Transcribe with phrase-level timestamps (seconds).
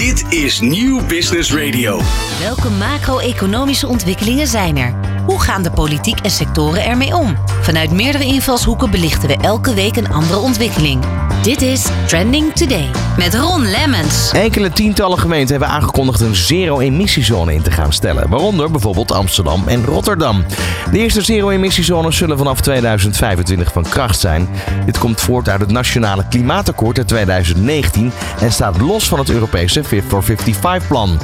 [0.00, 2.00] Dit is Nieuw Business Radio.
[2.38, 5.09] Welke macro-economische ontwikkelingen zijn er?
[5.26, 7.36] Hoe gaan de politiek en sectoren ermee om?
[7.60, 11.04] Vanuit meerdere invalshoeken belichten we elke week een andere ontwikkeling.
[11.42, 14.32] Dit is Trending Today met Ron Lemmens.
[14.32, 18.28] Enkele tientallen gemeenten hebben aangekondigd een zero-emissiezone in te gaan stellen.
[18.28, 20.44] Waaronder bijvoorbeeld Amsterdam en Rotterdam.
[20.90, 24.48] De eerste zero-emissiezones zullen vanaf 2025 van kracht zijn.
[24.86, 29.84] Dit komt voort uit het Nationale Klimaatakkoord uit 2019 en staat los van het Europese
[29.84, 31.18] Fit for 55-plan.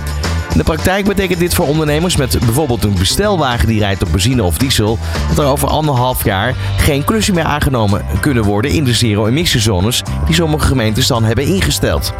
[0.56, 4.42] In de praktijk betekent dit voor ondernemers met bijvoorbeeld een bestelwagen die rijdt op benzine
[4.42, 8.94] of diesel, dat er over anderhalf jaar geen klusje meer aangenomen kunnen worden in de
[8.94, 12.12] zero-emissiezones die sommige gemeentes dan hebben ingesteld.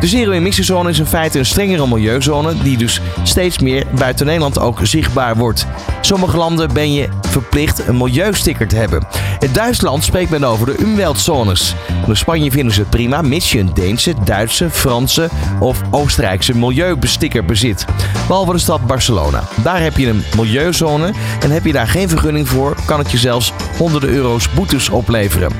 [0.00, 4.78] De zero-emissiezone is in feite een strengere milieuzone die dus steeds meer buiten Nederland ook
[4.82, 5.66] zichtbaar wordt.
[6.00, 9.06] Sommige landen ben je verplicht een milieusticker te hebben.
[9.38, 11.74] In Duitsland spreekt men over de Umweltzones.
[12.06, 15.28] In Spanje vinden ze het prima mits je een Deense, Duitse, Franse
[15.60, 17.81] of Oostenrijkse milieubesticker bezit.
[18.26, 19.42] Behalve de stad Barcelona.
[19.62, 23.18] Daar heb je een milieuzone en heb je daar geen vergunning voor, kan het je
[23.18, 25.52] zelfs honderden euro's boetes opleveren.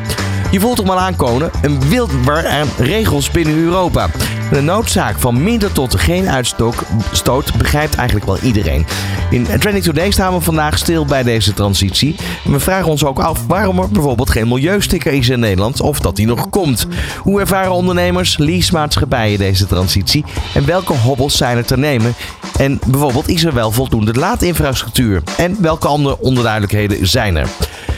[0.53, 4.09] Je voelt toch maar aankomen, een wildwar aan regels binnen Europa.
[4.51, 8.87] De noodzaak van minder tot geen uitstoot begrijpt eigenlijk wel iedereen.
[9.31, 12.17] In Trending Today staan we vandaag stil bij deze transitie.
[12.45, 16.17] We vragen ons ook af waarom er bijvoorbeeld geen milieusticker is in Nederland of dat
[16.17, 16.87] die nog komt.
[17.19, 22.15] Hoe ervaren ondernemers, leasemaatschappijen deze transitie en welke hobbels zijn er te nemen?
[22.59, 25.23] En bijvoorbeeld is er wel voldoende laadinfrastructuur?
[25.37, 27.49] En welke andere onduidelijkheden zijn er?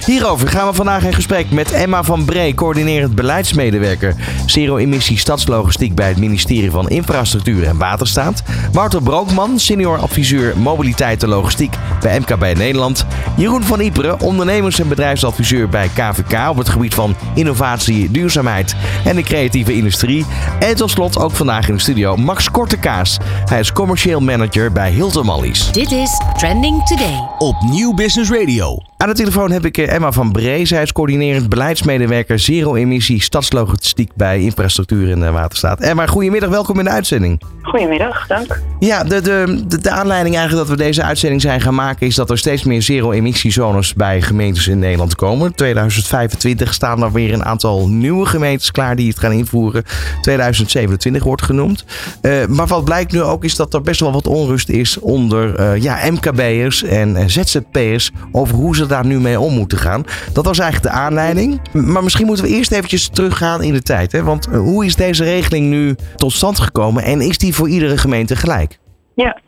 [0.07, 4.15] Hierover gaan we vandaag in gesprek met Emma van Bree, coördinerend beleidsmedewerker
[4.47, 8.43] zero-emissie stadslogistiek bij het ministerie van Infrastructuur en Waterstaat.
[8.73, 13.07] Wouter Brookman, senior adviseur mobiliteit en logistiek bij MKB Nederland.
[13.37, 19.17] Jeroen van Iperen, ondernemers- en bedrijfsadviseur bij KVK op het gebied van innovatie, duurzaamheid en
[19.17, 20.27] de creatieve industrie.
[20.61, 23.19] En tot slot ook vandaag in de studio Max Kortekaas.
[23.45, 25.73] Hij is commercieel manager bij Hilton Mallies.
[25.73, 27.29] Dit is Trending Today.
[27.39, 28.94] Op Nieuw Business Radio.
[29.05, 30.65] Aan de telefoon heb ik Emma van Bree.
[30.65, 35.81] Zij is coördinerend beleidsmedewerker zero-emissie stadslogistiek bij Infrastructuur en Waterstaat.
[35.81, 37.43] Emma, goedemiddag, welkom in de uitzending.
[37.63, 38.61] Goedemiddag, dank.
[38.79, 42.15] Ja, de, de, de, de, aanleiding eigenlijk dat we deze uitzending zijn gaan maken is
[42.15, 45.55] dat er steeds meer zero-emissiezones bij gemeentes in Nederland komen.
[45.55, 49.85] 2025 staan er weer een aantal nieuwe gemeentes klaar die het gaan invoeren.
[50.21, 51.85] 2027 wordt genoemd.
[52.23, 55.61] Uh, maar wat blijkt nu ook is dat er best wel wat onrust is onder
[55.61, 60.05] uh, ja, MKB'ers en ZZP'ers over hoe ze daar nu mee om moeten gaan.
[60.33, 61.61] Dat was eigenlijk de aanleiding.
[61.73, 64.13] Maar misschien moeten we eerst eventjes teruggaan in de tijd.
[64.13, 64.23] Hè?
[64.23, 68.37] Want hoe is deze regeling nu tot stand gekomen en is die voor iedere gemeente
[68.37, 68.79] gelijk?
[69.15, 69.39] Ja,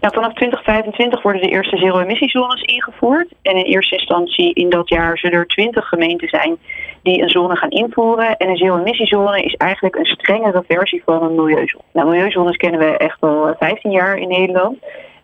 [0.00, 3.28] nou, vanaf 2025 worden de eerste zero-emissiezones ingevoerd.
[3.42, 6.56] En in eerste instantie in dat jaar zullen er 20 gemeenten zijn
[7.02, 8.36] die een zone gaan invoeren.
[8.36, 11.84] En een zero-emissiezone is eigenlijk een strengere versie van een milieuzone.
[11.92, 14.78] Nou, milieuzones kennen we echt al 15 jaar in Nederland.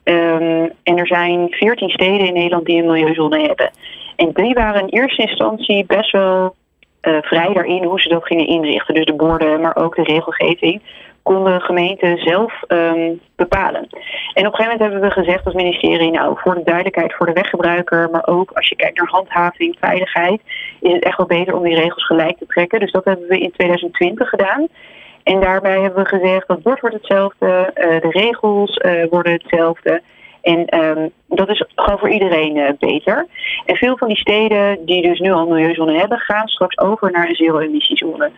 [0.04, 3.70] Um, en er zijn 14 steden in Nederland die een milieuzone hebben.
[4.16, 6.54] En die waren in eerste instantie best wel
[7.02, 8.94] uh, vrij daarin hoe ze dat gingen inrichten.
[8.94, 10.82] Dus de borden, maar ook de regelgeving
[11.22, 13.86] konden gemeenten zelf um, bepalen.
[14.34, 17.26] En op een gegeven moment hebben we gezegd als ministerie, nou voor de duidelijkheid voor
[17.26, 20.40] de weggebruiker, maar ook als je kijkt naar handhaving, veiligheid,
[20.80, 22.80] is het echt wel beter om die regels gelijk te trekken.
[22.80, 24.68] Dus dat hebben we in 2020 gedaan.
[25.24, 30.02] En daarbij hebben we gezegd dat bord wordt hetzelfde, uh, de regels uh, worden hetzelfde.
[30.42, 33.26] En um, dat is gewoon voor iedereen uh, beter.
[33.66, 37.10] En veel van die steden die dus nu al een milieuzone hebben, gaan straks over
[37.10, 38.30] naar een zero-emissiezone.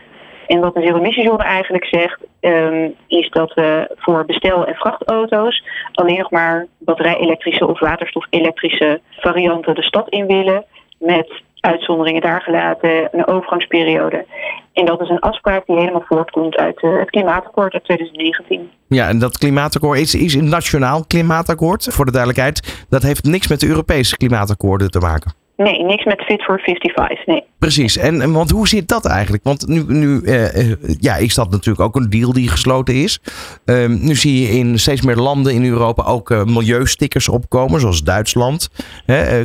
[0.46, 6.18] En wat een zero-emissiezone eigenlijk zegt, um, is dat we voor bestel- en vrachtauto's alleen
[6.18, 10.64] nog maar batterij-elektrische of waterstof-elektrische varianten de stad in willen.
[10.98, 14.26] Met uitzonderingen daar gelaten, een overgangsperiode.
[14.72, 18.70] En dat is een afspraak die helemaal voortkomt uit uh, het klimaatakkoord uit 2019.
[18.88, 21.88] Ja, en dat klimaatakkoord is, is een nationaal klimaatakkoord.
[21.90, 25.45] Voor de duidelijkheid, dat heeft niks met de Europese klimaatakkoorden te maken.
[25.56, 27.44] Nee, niks met Fit for 55, nee.
[27.58, 29.44] Precies, en want hoe zit dat eigenlijk?
[29.44, 33.20] Want nu, nu uh, ja, is dat natuurlijk ook een deal die gesloten is.
[33.64, 38.02] Uh, nu zie je in steeds meer landen in Europa ook uh, milieustickers opkomen, zoals
[38.02, 38.70] Duitsland.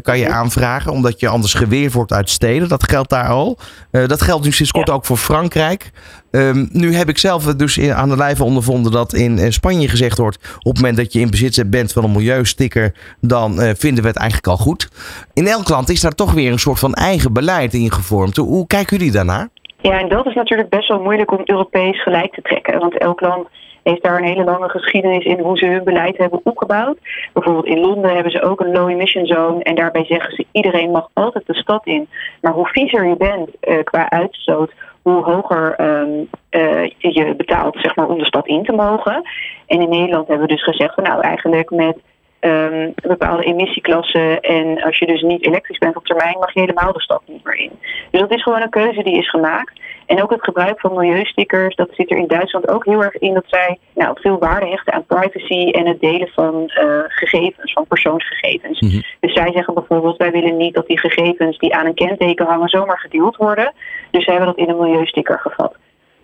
[0.02, 2.70] kan je aanvragen, omdat je anders geweerd wordt uit steden.
[2.70, 3.58] Dat geldt daar al.
[3.92, 4.94] dat geldt nu sinds kort ja.
[4.94, 5.92] ook voor Frankrijk.
[6.32, 10.58] Um, nu heb ik zelf dus aan de lijve ondervonden dat in Spanje gezegd wordt:
[10.58, 14.18] op het moment dat je in bezit bent van een milieusticker, dan vinden we het
[14.18, 14.90] eigenlijk al goed.
[15.34, 18.38] In elk land is daar toch weer een soort van eigen beleid in gevormd.
[18.38, 19.50] Hoe kijken jullie daarnaar?
[19.82, 22.80] Ja, en dat is natuurlijk best wel moeilijk om Europees gelijk te trekken.
[22.80, 23.48] Want elk land
[23.84, 26.98] heeft daar een hele lange geschiedenis in hoe ze hun beleid hebben opgebouwd.
[27.34, 29.64] Bijvoorbeeld in Londen hebben ze ook een low emission zone.
[29.64, 32.08] En daarbij zeggen ze iedereen mag altijd de stad in.
[32.42, 34.72] Maar hoe viezer je bent uh, qua uitstoot,
[35.02, 39.22] hoe hoger um, uh, je betaalt zeg maar, om de stad in te mogen.
[39.66, 41.98] En in Nederland hebben we dus gezegd, van, nou eigenlijk met
[42.42, 44.42] um, bepaalde emissieklassen.
[44.42, 47.44] En als je dus niet elektrisch bent op termijn, mag je helemaal de stad niet
[47.44, 47.72] meer in.
[48.12, 49.80] Dus dat is gewoon een keuze die is gemaakt.
[50.06, 53.34] En ook het gebruik van milieustickers, dat zit er in Duitsland ook heel erg in
[53.34, 57.86] dat zij nou, veel waarde hechten aan privacy en het delen van uh, gegevens, van
[57.88, 58.80] persoonsgegevens.
[58.80, 59.04] Mm -hmm.
[59.20, 62.70] Dus zij zeggen bijvoorbeeld, wij willen niet dat die gegevens die aan een kenteken hangen
[62.70, 63.74] zomaar gedeeld worden.
[64.12, 65.76] Dus zij hebben dat in een milieusticker gevat.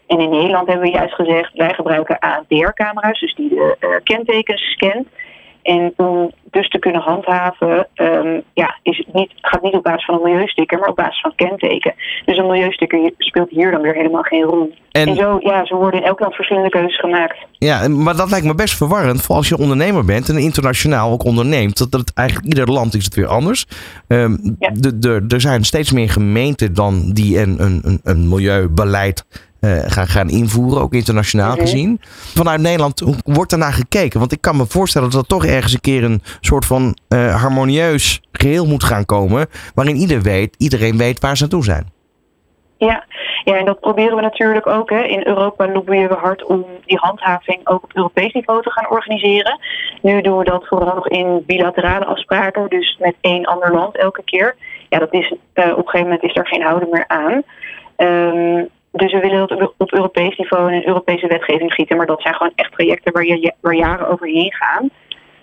[0.07, 4.62] En in Nederland hebben we juist gezegd, wij gebruiken ANPR-camera's, dus die de uh, kentekens
[4.62, 5.07] scant.
[5.62, 10.06] En om dus te kunnen handhaven, um, ja, is het niet, gaat niet op basis
[10.06, 11.94] van een milieusticker, maar op basis van kenteken.
[12.26, 14.76] Dus een milieusticker speelt hier dan weer helemaal geen rol.
[14.92, 17.38] En, en zo, ja, zo worden in elk land verschillende keuzes gemaakt.
[17.52, 21.24] Ja, maar dat lijkt me best verwarrend voor als je ondernemer bent en internationaal ook
[21.24, 21.78] onderneemt.
[21.78, 23.66] Dat, dat eigenlijk ieder land is het weer anders.
[24.08, 24.72] Um, ja.
[25.28, 29.26] er zijn steeds meer gemeenten dan die een, een, een milieubeleid
[29.62, 31.59] uh, gaan, gaan invoeren, ook internationaal Mhm.
[31.62, 32.00] gezien.
[32.36, 34.19] Vanuit Nederland hoe wordt daarnaar gekeken?
[34.19, 37.42] Want ik kan me voorstellen dat er toch ergens een keer een soort van uh,
[37.42, 39.48] harmonieus geheel moet gaan komen.
[39.75, 41.95] Waarin ieder weet, iedereen weet waar ze aan toe zijn.
[42.77, 43.06] Ja.
[43.44, 44.89] ja, en dat proberen we natuurlijk ook.
[44.89, 45.04] Hè.
[45.04, 49.59] In Europa lobbyen we hard om die handhaving ook op Europees niveau te gaan organiseren.
[50.01, 54.24] Nu doen we dat vooral nog in bilaterale afspraken, dus met één ander land elke
[54.24, 54.56] keer.
[54.89, 55.38] Ja, dat is, uh,
[55.71, 57.44] op een gegeven moment is er geen houden meer aan.
[57.98, 61.98] Um, dus we willen dat op Europees niveau in een Europese wetgeving schieten.
[61.98, 64.90] Maar dat zijn gewoon echt trajecten waar je waar jaren overheen gaan.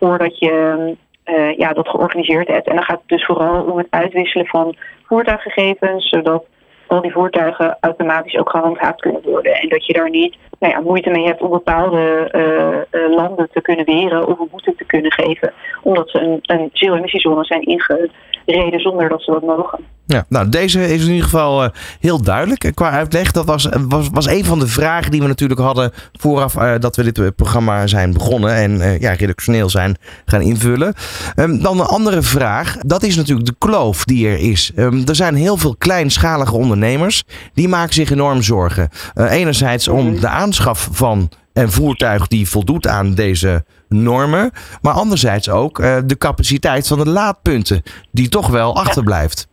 [0.00, 2.68] Voordat je uh, ja, dat georganiseerd hebt.
[2.68, 6.08] En dan gaat het dus vooral om het uitwisselen van voertuiggegevens.
[6.08, 6.44] Zodat
[6.86, 9.54] al die voertuigen automatisch ook gehandhaafd kunnen worden.
[9.54, 13.48] En dat je daar niet nou ja, moeite mee hebt om bepaalde uh, uh, landen
[13.52, 15.52] te kunnen weren of een boete te kunnen geven.
[15.82, 19.78] Omdat ze een, een zero-emissiezone zijn ingereden zonder dat ze dat mogen.
[20.06, 21.70] Ja, nou, deze is in ieder geval uh,
[22.00, 23.32] heel duidelijk qua uitleg.
[23.32, 26.96] Dat was, was, was een van de vragen die we natuurlijk hadden vooraf uh, dat
[26.96, 30.94] we dit programma zijn begonnen en ja, redactioneel zijn gaan invullen.
[31.36, 34.72] Um, dan een andere vraag, dat is natuurlijk de kloof die er is.
[34.76, 37.24] Um, er zijn heel veel kleinschalige ondernemers,
[37.54, 38.88] die maken zich enorm zorgen.
[39.14, 44.50] enerzijds om de aanschaf van een voertuig die voldoet aan deze normen,
[44.82, 49.48] maar anderzijds ook de capaciteit van de laadpunten die toch wel achterblijft.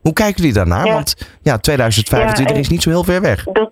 [0.00, 0.86] Hoe kijken jullie daarnaar?
[0.86, 0.92] Ja.
[0.92, 3.44] Want ja, 2025 ja, is niet zo heel ver weg.
[3.44, 3.70] Dat,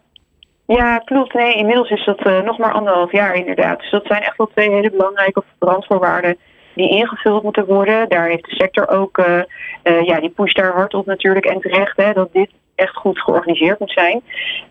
[0.66, 1.34] ja, klopt.
[1.34, 3.78] Nee, inmiddels is dat uh, nog maar anderhalf jaar inderdaad.
[3.80, 6.36] Dus dat zijn echt wel twee hele belangrijke randvoorwaarden
[6.74, 8.08] die ingevuld moeten worden.
[8.08, 9.38] Daar heeft de sector ook, uh,
[9.84, 13.18] uh, ja, die pusht daar hard op natuurlijk en terecht, hè, dat dit echt goed
[13.18, 14.22] georganiseerd moet zijn.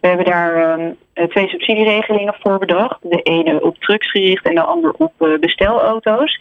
[0.01, 0.97] We hebben daar um,
[1.29, 2.97] twee subsidieregelingen voor bedacht.
[3.01, 6.39] De ene op trucks gericht en de andere op uh, bestelauto's.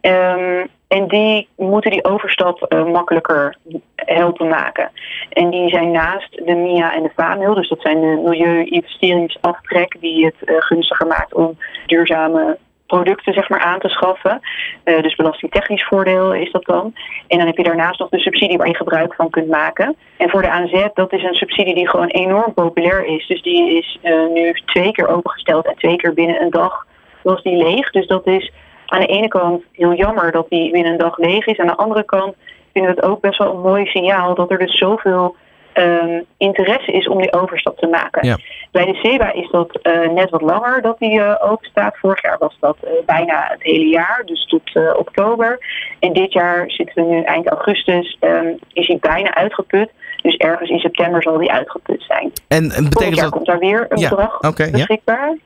[0.00, 3.56] Um, en die moeten die overstap uh, makkelijker
[3.94, 4.90] helpen maken.
[5.28, 10.24] En die zijn naast de MIA en de VAMIL, dus dat zijn de milieu-investeringsaftrek die
[10.24, 14.40] het gunstiger maakt om duurzame producten zeg maar, aan te schaffen.
[14.84, 16.94] Uh, dus belastingtechnisch voordeel is dat dan.
[17.26, 19.96] En dan heb je daarnaast nog de subsidie waar je gebruik van kunt maken.
[20.16, 23.26] En voor de ANZ, dat is een subsidie die gewoon enorm populair is.
[23.26, 26.86] Dus die is uh, nu twee keer opengesteld en twee keer binnen een dag
[27.22, 27.90] was die leeg.
[27.90, 28.52] Dus dat is
[28.86, 31.58] aan de ene kant heel jammer dat die binnen een dag leeg is.
[31.58, 32.34] Aan de andere kant
[32.72, 35.36] vinden we het ook best wel een mooi signaal dat er dus zoveel
[35.74, 38.26] um, interesse is om die overstap te maken.
[38.26, 38.38] Ja.
[38.70, 41.96] Bij de SEBA is dat uh, net wat langer dat die uh, open staat.
[41.98, 45.58] Vorig jaar was dat uh, bijna het hele jaar, dus tot oktober.
[45.98, 49.90] En dit jaar zitten we nu eind augustus, um, is hij bijna uitgeput.
[50.22, 52.32] Dus ergens in september zal die uitgeput zijn.
[52.48, 53.30] En, en betekent dat...
[53.30, 54.70] komt daar weer een Ja, bedrag ja.
[54.70, 55.36] beschikbaar.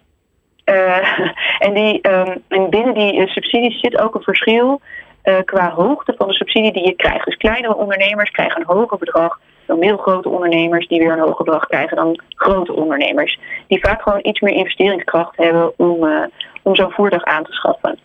[0.65, 1.19] Uh,
[1.67, 4.81] en, die, um, en binnen die uh, subsidies zit ook een verschil
[5.25, 7.25] uh, qua hoogte van de subsidie die je krijgt.
[7.25, 11.67] Dus kleinere ondernemers krijgen een hoger bedrag dan middelgrote ondernemers die weer een hoger bedrag
[11.67, 13.39] krijgen dan grote ondernemers.
[13.67, 16.25] Die vaak gewoon iets meer investeringskracht hebben om, uh,
[16.63, 17.99] om zo'n voertuig aan te schaffen.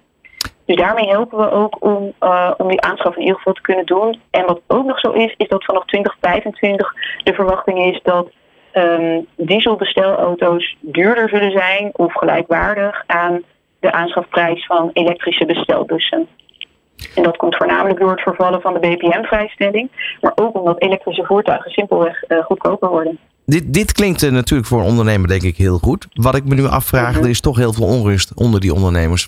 [0.65, 3.86] Dus daarmee helpen we ook om, uh, om die aanschaf in ieder geval te kunnen
[3.86, 4.22] doen.
[4.32, 6.93] En wat ook nog zo is, is dat vanaf 2025
[7.24, 8.29] de verwachting is dat
[8.74, 13.43] um, dieselbestelauto's duurder zullen zijn of gelijkwaardig aan
[13.79, 16.27] de aanschafprijs van elektrische bestelbussen.
[17.16, 19.90] En dat komt voornamelijk door het vervallen van de BPM-vrijstelling,
[20.22, 23.20] maar ook omdat elektrische voertuigen simpelweg uh, goedkoper worden.
[23.46, 26.08] Dit, dit klinkt uh, natuurlijk voor een ondernemer denk ik heel goed.
[26.14, 27.24] Wat ik me nu afvraag, Mhm.
[27.24, 29.28] er is toch heel veel onrust onder die ondernemers.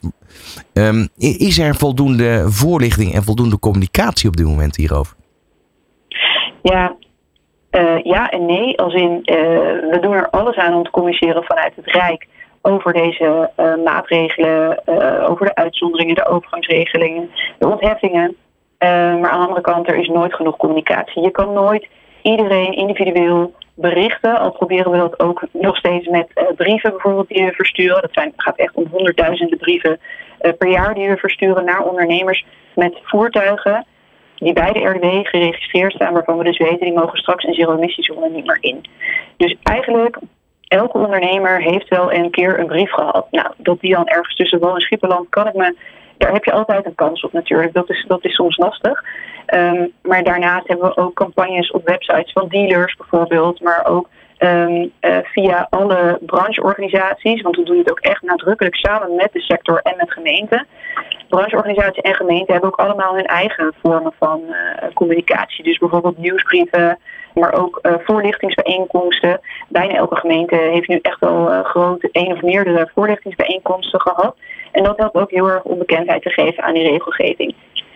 [0.73, 5.15] Um, is er voldoende voorlichting en voldoende communicatie op dit moment hierover?
[6.61, 6.95] Ja,
[7.71, 8.77] uh, ja en nee.
[8.77, 9.21] Als in,
[9.91, 12.27] we doen er alles aan om te communiceren vanuit het Rijk
[12.65, 18.35] over deze uh, maatregelen, uh, over de uitzonderingen, de overgangsregelingen, de ontheffingen.
[18.79, 21.21] Uh, maar aan de andere kant, er is nooit genoeg communicatie.
[21.21, 21.87] Je kan nooit
[22.21, 24.39] iedereen individueel berichten.
[24.39, 28.01] Al proberen we dat ook nog steeds met brieven bijvoorbeeld die we versturen.
[28.01, 29.99] Dat zijn, gaat echt om honderdduizenden brieven
[30.57, 32.45] per jaar die we versturen naar ondernemers
[32.75, 33.85] met voertuigen
[34.35, 38.29] die bij de RDW geregistreerd staan, waarvan we dus weten die mogen straks een zero-emissiezone
[38.29, 38.85] niet meer in.
[39.37, 40.17] Dus eigenlijk
[40.67, 43.27] elke ondernemer heeft wel een keer een brief gehad.
[43.31, 45.75] Nou, dat die dan ergens tussen wal en Schipperland kan ik me.
[46.17, 47.73] Daar heb je altijd een kans op natuurlijk.
[47.73, 49.03] Dat is, dat is soms lastig.
[49.53, 54.91] Um, maar daarnaast hebben we ook campagnes op websites van dealers bijvoorbeeld, maar ook um,
[55.01, 57.41] uh, via alle brancheorganisaties.
[57.41, 60.67] Want we doen het ook echt nadrukkelijk samen met de sector en met gemeenten.
[61.29, 64.55] Brancheorganisaties en gemeenten hebben ook allemaal hun eigen vormen van uh,
[64.93, 65.63] communicatie.
[65.63, 66.99] Dus bijvoorbeeld nieuwsbrieven,
[67.33, 69.39] maar ook uh, voorlichtingsbijeenkomsten.
[69.67, 74.35] Bijna elke gemeente heeft nu echt uh, grote, één of meerdere voorlichtingsbijeenkomsten gehad.
[74.71, 77.55] En dat helpt ook heel erg om bekendheid te geven aan die regelgeving.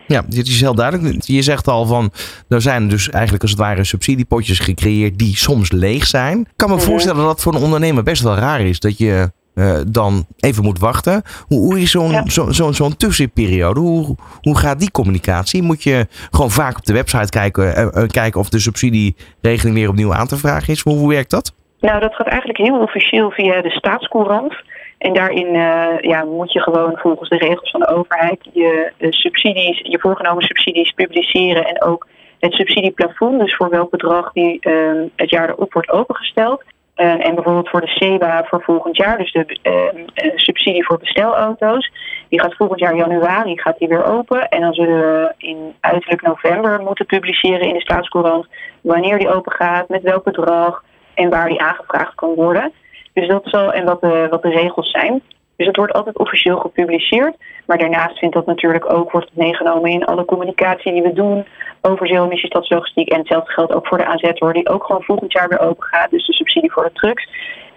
[0.10, 1.24] Ja, dit is heel duidelijk.
[1.24, 2.12] Je zegt al van,
[2.48, 6.40] er zijn dus eigenlijk als het ware subsidiepotjes gecreëerd die soms leeg zijn.
[6.40, 9.80] Ik kan me voorstellen dat voor een ondernemer best wel raar is dat je uh,
[9.88, 11.22] dan even moet wachten.
[11.48, 12.30] Hoe, hoe is zo'n ja.
[12.30, 13.80] zo, zo, zo'n tussenperiode?
[13.80, 15.64] Hoe, hoe gaat die communicatie?
[15.64, 19.90] Moet je gewoon vaak op de website kijken, uh, uh, kijken of de subsidieregeling weer
[19.90, 20.82] opnieuw aan te vragen is?
[20.82, 21.54] Hoe, hoe werkt dat?
[21.80, 24.54] Nou, dat gaat eigenlijk heel officieel via de staatscourant.
[25.00, 29.12] En daarin uh, ja, moet je gewoon volgens de regels van de overheid je uh,
[29.12, 32.08] subsidies, je voorgenomen subsidies publiceren en ook
[32.40, 36.64] het subsidieplafond, dus voor welk bedrag die uh, het jaar erop wordt opengesteld.
[36.96, 41.92] en bijvoorbeeld voor de SEBA voor volgend jaar, dus de subsidie voor bestelauto's,
[42.30, 44.50] die gaat volgend jaar januari gaat die weer open.
[44.50, 48.48] En dan zullen we in uiterlijk november moeten publiceren in de staatscourant
[48.82, 52.72] wanneer die open gaat, met welk bedrag en waar die aangevraagd kan worden.
[53.14, 55.22] Dus dat zal, en wat de, wat de regels zijn.
[55.56, 57.36] Dus het wordt altijd officieel gepubliceerd.
[57.66, 61.46] Maar daarnaast vindt dat natuurlijk ook, wordt het meegenomen in alle communicatie die we doen
[61.82, 63.10] over zero-emissie stadslogistiek.
[63.10, 65.84] En hetzelfde geldt ook voor de AZ hoor, die ook gewoon volgend jaar weer open
[65.84, 66.10] gaat.
[66.10, 67.28] Dus de subsidie voor de trucks.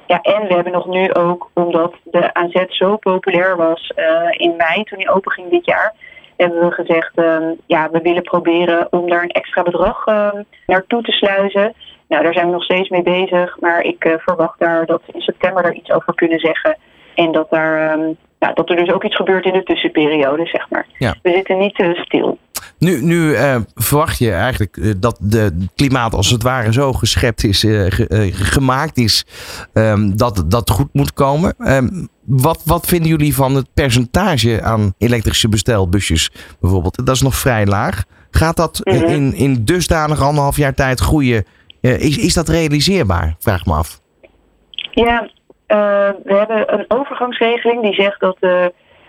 [0.06, 4.56] Ja, en we hebben nog nu ook, omdat de AZ zo populair was uh, in
[4.56, 5.94] mei, toen die open ging dit jaar,
[6.36, 7.36] hebben we gezegd, uh,
[7.66, 10.30] ja, we willen proberen om daar een extra bedrag uh,
[10.66, 11.74] naartoe te sluizen.
[12.12, 15.12] Nou, daar zijn we nog steeds mee bezig, maar ik uh, verwacht daar dat we
[15.12, 16.76] in september daar iets over kunnen zeggen.
[17.14, 20.70] En dat, daar, um, ja, dat er dus ook iets gebeurt in de tussenperiode, zeg
[20.70, 20.86] maar.
[20.98, 21.14] Ja.
[21.22, 22.38] We zitten niet uh, stil.
[22.78, 27.44] Nu, nu uh, verwacht je eigenlijk uh, dat de klimaat als het ware zo geschept
[27.44, 29.26] is, uh, ge, gemaakt is,
[29.72, 31.54] um, dat dat goed moet komen.
[31.58, 37.06] Um, wat, wat vinden jullie van het percentage aan elektrische bestelbusjes bijvoorbeeld?
[37.06, 38.04] Dat is nog vrij laag.
[38.30, 39.06] Gaat dat mm -hmm.
[39.06, 41.44] in, in dusdanig anderhalf jaar tijd groeien?
[41.90, 43.34] Is, is dat realiseerbaar?
[43.38, 44.00] Vraag me af.
[44.90, 45.28] Ja,
[45.66, 48.36] we hebben een overgangsregeling die zegt dat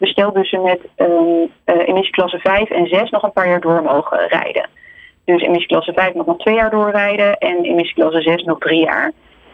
[0.05, 4.69] bestelbussen met um, uh, emissieklasse 5 en 6 nog een paar jaar door mogen rijden.
[5.25, 9.11] Dus emissieklasse 5 mag nog twee jaar doorrijden en emissieklasse 6 nog drie jaar.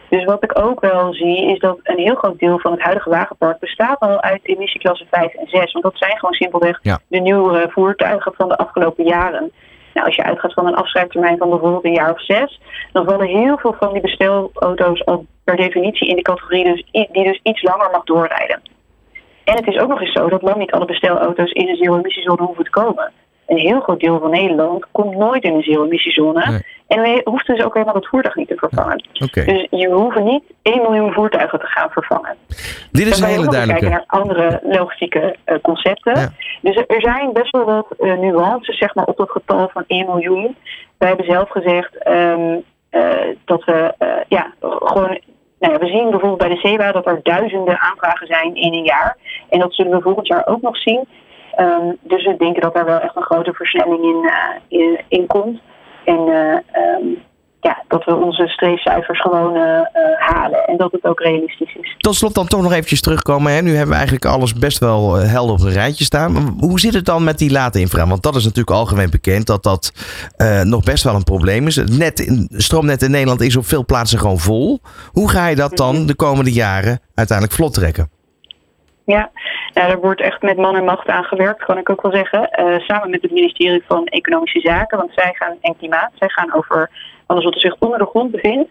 [0.08, 3.10] Dus wat ik ook wel zie is dat een heel groot deel van het huidige
[3.10, 5.72] wagenpark bestaat al uit emissieklasse 5 en 6.
[5.72, 6.98] Want dat zijn gewoon simpelweg ja.
[7.08, 9.52] de nieuwe voertuigen van de afgelopen jaren.
[9.94, 12.60] Nou, als je uitgaat van een afschrijftermijn van bijvoorbeeld een jaar of zes,
[12.92, 17.24] dan vallen heel veel van die bestelauto's al per definitie in de categorie dus, die
[17.24, 18.60] dus iets langer mag doorrijden.
[19.44, 22.42] En het is ook nog eens zo dat lang niet alle bestelauto's in een zero-emissiezone
[22.42, 23.12] hoeven te komen.
[23.46, 26.62] Een heel groot deel van Nederland komt nooit in een zero-emissiezone.
[26.90, 29.04] En we hoeven dus ook helemaal het voertuig niet te vervangen.
[29.24, 29.44] Okay.
[29.44, 32.36] Dus je hoeft niet 1 miljoen voertuigen te gaan vervangen.
[32.92, 33.86] Dit is een hele duidelijke.
[33.86, 36.20] kijken naar andere logistieke uh, concepten.
[36.20, 36.28] Ja.
[36.60, 40.06] Dus er zijn best wel wat uh, nuances zeg maar, op dat getal van 1
[40.06, 40.56] miljoen.
[40.98, 43.94] Wij hebben zelf gezegd um, uh, dat we
[44.28, 45.20] ja, gewoon
[45.58, 48.84] nou ja, we zien bijvoorbeeld bij de CEBA dat er duizenden aanvragen zijn in een
[48.84, 49.16] jaar.
[49.48, 51.08] En dat zullen we volgend jaar ook nog zien.
[51.56, 55.26] Um, dus we denken dat daar wel echt een grote versnelling in, uh, in, in,
[55.26, 55.60] komt.
[56.10, 57.18] En uh, um,
[57.60, 59.80] ja, dat we onze streefcijfers gewoon uh,
[60.18, 60.64] halen.
[60.66, 61.94] En dat het ook realistisch is.
[61.98, 63.52] Tot slot dan toch nog eventjes terugkomen.
[63.52, 63.62] Hè?
[63.62, 66.56] Nu hebben we eigenlijk alles best wel helder op een rijtje staan.
[66.60, 68.06] Hoe zit het dan met die late infra?
[68.06, 69.92] Want dat is natuurlijk algemeen bekend dat dat
[70.36, 71.76] uh, nog best wel een probleem is.
[71.76, 74.80] Het net in, stroomnet in Nederland is op veel plaatsen gewoon vol.
[75.12, 78.10] Hoe ga je dat dan de komende jaren uiteindelijk vlot trekken?
[79.10, 79.30] Ja,
[79.74, 82.50] nou, daar wordt echt met man en macht aan gewerkt, kan ik ook wel zeggen.
[82.60, 86.54] Uh, samen met het ministerie van Economische Zaken, want zij gaan en klimaat, zij gaan
[86.54, 86.90] over
[87.26, 88.70] alles wat er zich onder de grond bevindt.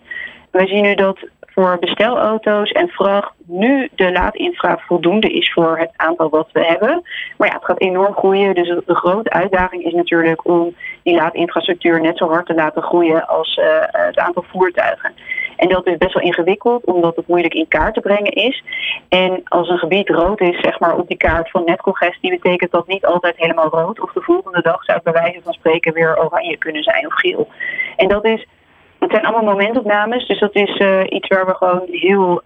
[0.51, 1.17] We zien nu dat
[1.59, 7.01] voor bestelauto's en vracht nu de laadinfra voldoende is voor het aantal wat we hebben.
[7.37, 8.55] Maar ja, het gaat enorm groeien.
[8.55, 13.27] Dus de grote uitdaging is natuurlijk om die laadinfrastructuur net zo hard te laten groeien
[13.27, 15.13] als uh, het aantal voertuigen.
[15.59, 18.63] En dat is best wel ingewikkeld, omdat het moeilijk in kaart te brengen is.
[19.09, 22.87] En als een gebied rood is, zeg maar op die kaart van netcongestie, betekent dat
[22.87, 23.99] niet altijd helemaal rood.
[24.01, 27.13] Of de volgende dag zou het bij wijze van spreken weer oranje kunnen zijn of
[27.13, 27.47] geel.
[27.95, 28.47] En dat is
[28.99, 30.77] Het zijn allemaal momentopnames, dus dat is
[31.09, 32.41] iets waar we gewoon heel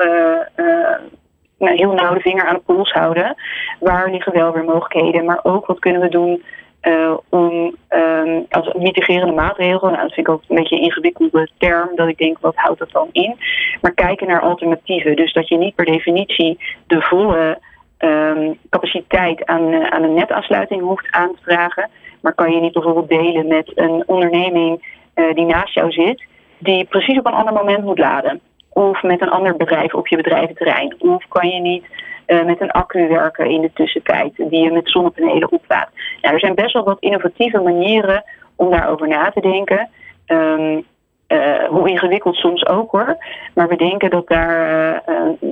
[1.58, 3.36] nou, heel nauw de vinger aan de pols houden.
[3.80, 6.44] Waar liggen wel weer mogelijkheden, maar ook wat kunnen we doen
[6.84, 11.50] uh, om um, als mitigerende maatregel, nou, dat vind ik ook een beetje een ingewikkelde
[11.58, 13.36] term, dat ik denk, wat houdt dat dan in?
[13.82, 15.16] Maar kijken naar alternatieven.
[15.16, 17.60] Dus dat je niet per definitie de volle
[18.00, 21.90] um, capaciteit aan, uh, aan een netaansluiting hoeft aan te vragen.
[22.22, 26.24] Maar kan je niet bijvoorbeeld delen met een onderneming uh, die naast jou zit,
[26.58, 28.40] die precies op een ander moment moet laden.
[28.70, 30.96] Of met een ander bedrijf op je bedrijventerrein.
[31.00, 31.86] Of kan je niet
[32.28, 35.92] uh, met een accu werken in de tussentijd die je met zonnepanelen oplaadt.
[36.22, 38.24] Nou, er zijn best wel wat innovatieve manieren
[38.56, 39.90] om daarover na te denken.
[40.28, 40.86] Um,
[41.28, 43.18] uh, hoe ingewikkeld soms ook hoor.
[43.54, 45.50] Maar we denken dat daar uh,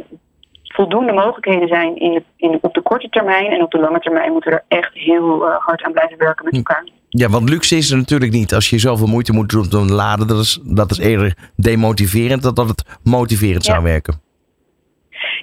[0.64, 3.52] voldoende mogelijkheden zijn in de, in, op de korte termijn.
[3.52, 6.54] En op de lange termijn moeten we er echt heel hard aan blijven werken met
[6.54, 6.58] hm.
[6.58, 6.90] elkaar.
[7.10, 8.54] Ja, want luxe is er natuurlijk niet.
[8.54, 12.44] Als je zoveel moeite moet doen om te laden, dat is, dat is eerder demotiverend
[12.44, 14.22] dan dat het motiverend zou werken.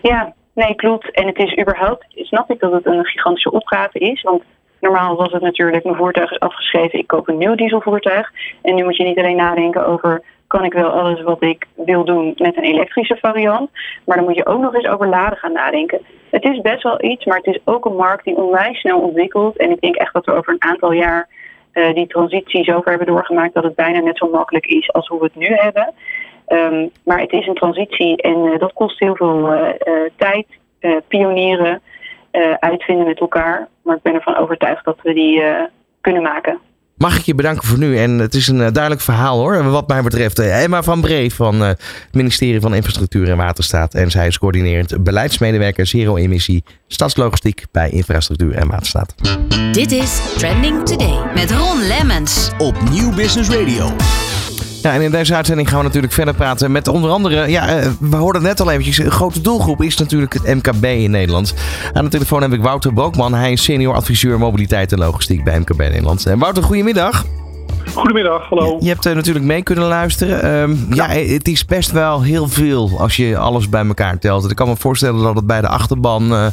[0.03, 1.11] Ja, nee, klopt.
[1.11, 4.23] En het is überhaupt, snap ik dat het een gigantische opgave is.
[4.23, 4.43] Want
[4.81, 8.33] normaal was het natuurlijk, mijn voertuig is afgeschreven, ik koop een nieuw dieselvoertuig.
[8.63, 12.05] En nu moet je niet alleen nadenken over, kan ik wel alles wat ik wil
[12.05, 13.71] doen met een elektrische variant.
[14.05, 16.01] Maar dan moet je ook nog eens over laden gaan nadenken.
[16.31, 19.57] Het is best wel iets, maar het is ook een markt die onwijs snel ontwikkelt.
[19.57, 21.29] En ik denk echt dat we over een aantal jaar
[21.75, 25.19] uh, die transitie zover hebben doorgemaakt dat het bijna net zo makkelijk is als hoe
[25.19, 25.95] we het nu hebben.
[26.49, 29.69] Um, maar het is een transitie en uh, dat kost heel veel uh,
[30.17, 30.47] tijd,
[31.09, 31.81] pionieren,
[32.59, 33.69] uitvinden met elkaar.
[33.83, 35.43] Maar ik ben ervan overtuigd dat we die
[36.01, 36.59] kunnen maken.
[36.97, 37.99] Mag ik je bedanken voor nu?
[37.99, 40.39] En het is een duidelijk verhaal hoor, wat mij betreft.
[40.39, 43.95] Emma van Bree van het ministerie van Infrastructuur en Waterstaat.
[43.95, 49.15] En zij is coördinerend beleidsmedewerker Zero Emissie Stadslogistiek bij Infrastructuur en Waterstaat.
[49.73, 52.51] Dit is Trending Today met Ron Lemmens.
[52.59, 53.87] Op Nieuw Business Radio.
[54.83, 57.91] Ja, en in deze uitzending gaan we natuurlijk verder praten met onder andere, ja, eh,
[58.01, 61.55] we hoorden het net al eventjes, een grote doelgroep is natuurlijk het MKB in Nederland.
[61.93, 65.59] Aan de telefoon heb ik Wouter Bookman, hij is senior adviseur mobiliteit en logistiek bij
[65.59, 66.27] MKB Nederland.
[66.27, 67.25] En Wouter, goedemiddag.
[67.95, 68.77] Goedemiddag, hallo.
[68.81, 70.61] Je hebt uh, natuurlijk mee kunnen luisteren.
[70.61, 71.13] Um, ja.
[71.13, 71.33] ja.
[71.33, 74.51] het is best wel heel veel als je alles bij elkaar telt.
[74.51, 76.47] Ik kan me voorstellen dat het bij de achterban uh,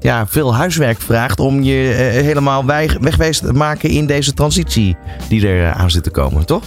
[0.00, 2.64] ja, veel huiswerk vraagt om je uh, helemaal
[3.00, 4.96] wegwezen te maken in deze transitie
[5.28, 6.62] die er aan zit te komen, toch?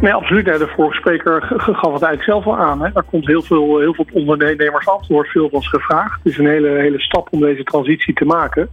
[0.00, 0.44] Nee, absoluut.
[0.44, 2.82] De vorige spreker gaf het eigenlijk zelf al aan.
[2.82, 2.92] Hè.
[2.92, 5.08] Daar komt heel veel, heel veel ondernemers af.
[5.08, 6.20] Er wordt veel van gevraagd.
[6.22, 8.68] Het is een hele, hele stap om deze transitie te maken.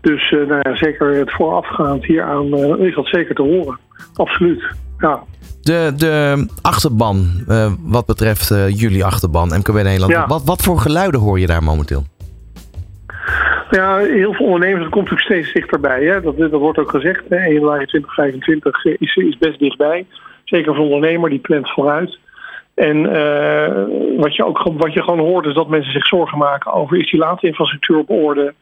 [0.00, 3.78] Dus uh, nou ja, zeker het voorafgaand hieraan uh, is dat zeker te horen.
[4.14, 4.62] Absoluut.
[4.98, 5.22] Ja.
[5.62, 10.12] De, de achterban, uh, wat betreft jullie achterban, MKB Nederland.
[10.12, 10.26] Ja.
[10.26, 12.02] Wat, wat voor geluiden hoor je daar momenteel?
[13.70, 16.04] Ja, heel veel ondernemers, dat komt natuurlijk steeds dichterbij.
[16.04, 16.20] Hè.
[16.20, 17.22] Dat, dat wordt ook gezegd.
[17.28, 17.36] Hè.
[17.36, 20.06] 1 januari 2025 is, is best dichtbij.
[20.48, 22.18] Zeker voor ondernemer, die plant vooruit.
[22.74, 26.72] En uh, wat, je ook, wat je gewoon hoort is dat mensen zich zorgen maken
[26.72, 28.54] over is die laadinfrastructuur op orde?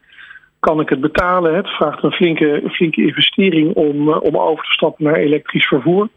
[0.61, 1.55] Kan ik het betalen?
[1.55, 6.09] Het vraagt een flinke, flinke investering om, uh, om over te stappen naar elektrisch vervoer.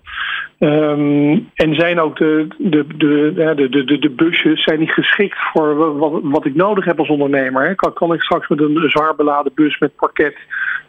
[0.59, 5.97] Um, en zijn ook de, de, de, de, de, de, busjes zijn niet geschikt voor
[5.97, 7.75] wat, wat ik nodig heb als ondernemer.
[7.75, 10.35] Kan, kan ik straks met een zwaar beladen bus met parket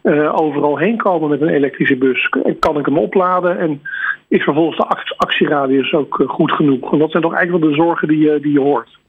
[0.03, 2.29] uh, overal heen komen met een elektrische bus?
[2.59, 3.59] Kan ik hem opladen?
[3.59, 3.81] En
[4.27, 6.89] is vervolgens de actieradius ook uh, goed genoeg?
[6.89, 8.99] Want dat zijn toch eigenlijk wel de zorgen die, uh, die je hoort.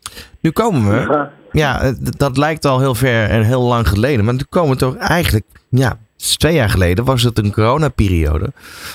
[0.40, 1.28] Nu komen we.
[1.52, 4.24] Ja, dat lijkt al heel ver en heel lang geleden.
[4.24, 8.52] Maar nu komen we toch eigenlijk ja, twee jaar geleden was het een coronaperiode.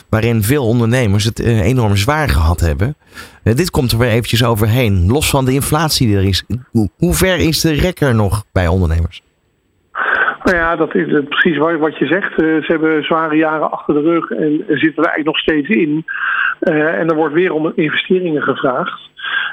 [0.09, 2.95] Waarin veel ondernemers het eh, enorm zwaar gehad hebben.
[3.43, 5.11] Eh, dit komt er weer eventjes overheen.
[5.11, 6.43] Los van de inflatie die er is.
[6.97, 9.21] Hoe ver is de rekker nog bij ondernemers?
[10.47, 12.31] Nou ja, dat is precies wat je zegt.
[12.31, 16.05] Eh, ze hebben zware jaren achter de rug en zitten er eigenlijk nog steeds in.
[16.59, 19.09] en er wordt weer om investeringen gevraagd.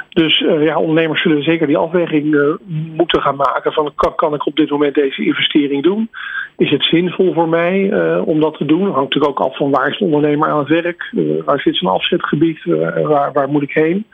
[0.09, 2.57] Dus ja, ondernemers zullen zeker die afweging
[2.96, 6.11] moeten gaan maken van kan, ik op dit moment deze investering doen?
[6.57, 7.92] Is het zinvol voor mij
[8.24, 8.83] om dat te doen?
[8.83, 11.12] Hangt natuurlijk ook af van waar is de ondernemer aan het werk?
[11.44, 12.64] waar zit zijn afzetgebied?
[13.02, 14.07] waar, waar moet ik heen?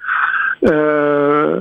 [0.60, 0.70] Uh,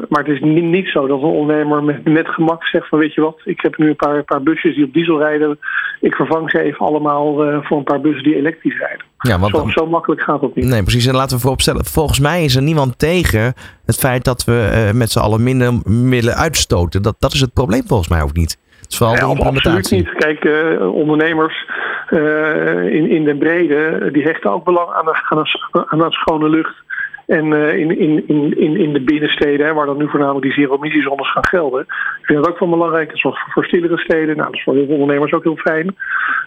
[0.09, 3.13] maar het is niet, niet, zo dat een ondernemer met, met gemak zegt van weet
[3.13, 5.59] je wat, ik heb nu een paar, paar busjes die op diesel rijden.
[5.99, 9.05] Ik vervang ze even allemaal uh, voor een paar bussen die elektrisch rijden.
[9.19, 10.65] Ja, want zo, zo, makkelijk gaat dat niet.
[10.65, 11.05] Nee, precies.
[11.05, 13.53] En laten we vooropstellen, volgens mij is er niemand tegen
[13.85, 17.01] het feit dat we uh, met z'n allen minder middelen uitstoten.
[17.01, 18.57] Dat, dat is het probleem volgens mij ook niet.
[18.81, 19.77] Het is vooral ja, de implementatie.
[19.77, 20.41] Absoluut niet.
[20.41, 21.65] Kijk, ondernemers
[22.91, 26.75] in, in de brede, die hechten ook belang aan, aan, aan, aan schone lucht.
[27.29, 31.31] En uh, in, in, in, in de binnensteden, hè, waar dan nu voornamelijk die zero-emissiezones
[31.31, 33.07] gaan gelden, ik vind dat ook van belangrijk.
[33.07, 34.35] Dat is voor, voor stillere steden.
[34.35, 35.85] Nou, dat is voor heel veel ondernemers ook heel fijn.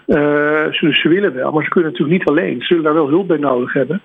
[0.07, 0.17] Uh,
[0.73, 2.61] ze, ze willen wel, maar ze kunnen natuurlijk niet alleen.
[2.61, 4.01] Ze zullen daar wel hulp bij nodig hebben.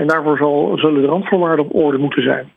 [0.00, 2.52] en daarvoor zal, zullen de randvoorwaarden op orde moeten zijn.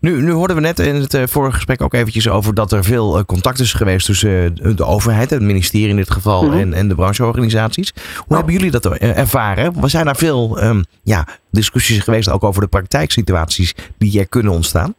[0.00, 2.84] Nu, nu hoorden we net in het uh, vorige gesprek ook eventjes over dat er
[2.84, 6.60] veel uh, contact is geweest tussen uh, de overheid, het ministerie in dit geval, mm-hmm.
[6.60, 7.92] en, en de brancheorganisaties.
[7.94, 8.36] Hoe oh.
[8.36, 9.74] hebben jullie dat ervaren?
[9.82, 14.52] Er zijn daar veel um, ja, discussies geweest ook over de praktijksituaties die er kunnen
[14.52, 14.94] ontstaan?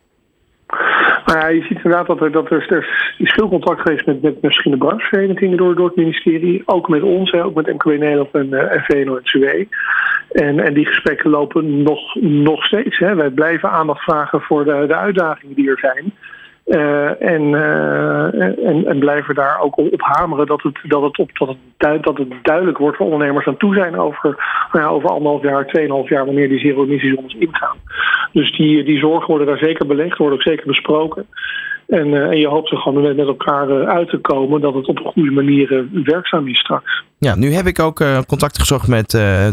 [1.26, 4.22] Nou ja, je ziet inderdaad dat er, dat er, er is veel contact geweest met,
[4.22, 6.62] met verschillende brancheverenigingen door, door het ministerie.
[6.66, 9.68] Ook met ons, ook met MKW Nederland en uh, VNO en.
[10.32, 12.98] En, en die gesprekken lopen nog, nog steeds.
[12.98, 13.16] Hè.
[13.16, 16.14] Wij blijven aandacht vragen voor de, de uitdagingen die er zijn.
[16.66, 21.38] Uh, en, uh, en, en blijven daar ook op hameren dat het, dat het, op,
[21.38, 24.36] dat het, duid, dat het duidelijk wordt voor ondernemers aan toe zijn over,
[24.72, 27.78] nou over anderhalf jaar, tweeënhalf jaar, wanneer die zero-emissiezones ingaan.
[28.32, 31.28] Dus die, die zorgen worden daar zeker belegd, worden ook zeker besproken.
[31.88, 34.74] En, uh, en je hoopt er gewoon met, met elkaar uh, uit te komen dat
[34.74, 37.04] het op een goede manier uh, werkzaam is straks.
[37.18, 39.08] Ja, nu heb ik ook contact gezocht met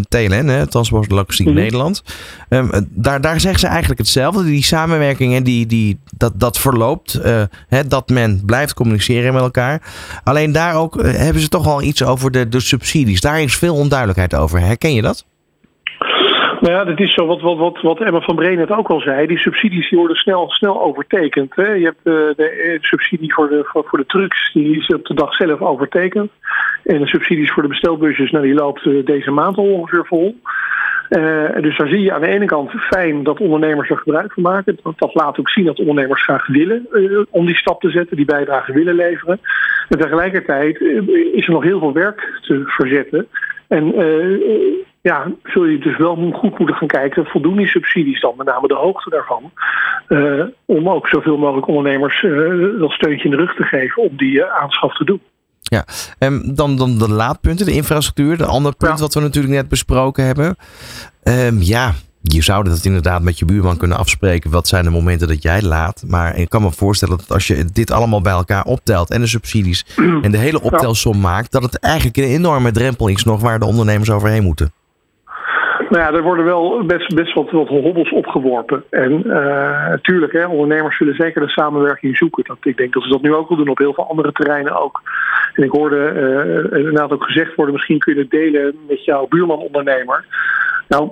[0.08, 1.62] TLN, hè, Transport Logistiek mm -hmm.
[1.62, 2.02] Nederland.
[2.48, 4.44] Um, daar, daar zeggen ze eigenlijk hetzelfde.
[4.44, 7.20] Die samenwerking, hè, die, die, dat, dat verloopt.
[7.68, 9.82] Hè, dat men blijft communiceren met elkaar.
[10.24, 13.20] Alleen daar ook hebben ze toch al iets over de, de subsidies.
[13.20, 14.60] Daar is veel onduidelijkheid over.
[14.60, 15.26] Herken je dat?
[16.60, 19.00] Nou ja, dat is zo wat, wat, wat, wat Emma van Breen het ook al
[19.00, 19.26] zei.
[19.26, 21.54] Die subsidies die worden snel, snel overtekend.
[21.54, 21.72] Hè.
[21.72, 25.34] Je hebt uh, de subsidie voor de, voor, de trucks, die is op de dag
[25.34, 26.30] zelf overtekend.
[26.84, 30.36] En de subsidies voor de bestelbusjes, nou, die loopt uh, deze maand al ongeveer vol.
[31.60, 34.78] Dus daar zie je aan de ene kant fijn dat ondernemers er gebruik van maken.
[34.82, 36.86] Dat, dat laat ook zien dat ondernemers graag willen
[37.30, 39.40] om die stap te zetten, die bijdrage willen leveren.
[39.88, 40.80] En tegelijkertijd
[41.32, 43.26] is er nog heel veel werk te verzetten.
[43.68, 43.94] En
[45.02, 48.68] ja, zul je dus wel goed moeten gaan kijken, voldoen die subsidies dan, met name
[48.68, 49.52] de hoogte daarvan,
[50.08, 54.16] uh, om ook zoveel mogelijk ondernemers uh, dat steuntje in de rug te geven om
[54.16, 55.20] die uh, aanschaf te doen.
[55.62, 55.84] Ja,
[56.18, 59.04] en dan, dan de laadpunten, de infrastructuur, de andere punt ja.
[59.04, 60.56] wat we natuurlijk net besproken hebben.
[61.24, 64.50] Um, ja, je zou dat inderdaad met je buurman kunnen afspreken.
[64.50, 66.04] Wat zijn de momenten dat jij laat?
[66.06, 69.26] Maar ik kan me voorstellen dat als je dit allemaal bij elkaar optelt en de
[69.26, 73.58] subsidies en de hele optelsom maakt, dat het eigenlijk een enorme drempel is nog waar
[73.58, 74.72] de ondernemers overheen moeten.
[75.90, 78.84] Nou ja, er worden wel best, best wat, wat hobbels opgeworpen.
[78.90, 79.22] En
[79.90, 82.44] natuurlijk, uh, ondernemers zullen zeker de samenwerking zoeken.
[82.44, 84.80] Dat, ik denk dat ze dat nu ook wel doen op heel veel andere terreinen
[84.80, 85.02] ook.
[85.54, 89.26] En ik hoorde uh, inderdaad ook gezegd worden, misschien kun je het delen met jouw
[89.28, 90.24] buurman-ondernemer.
[90.88, 91.10] Nou,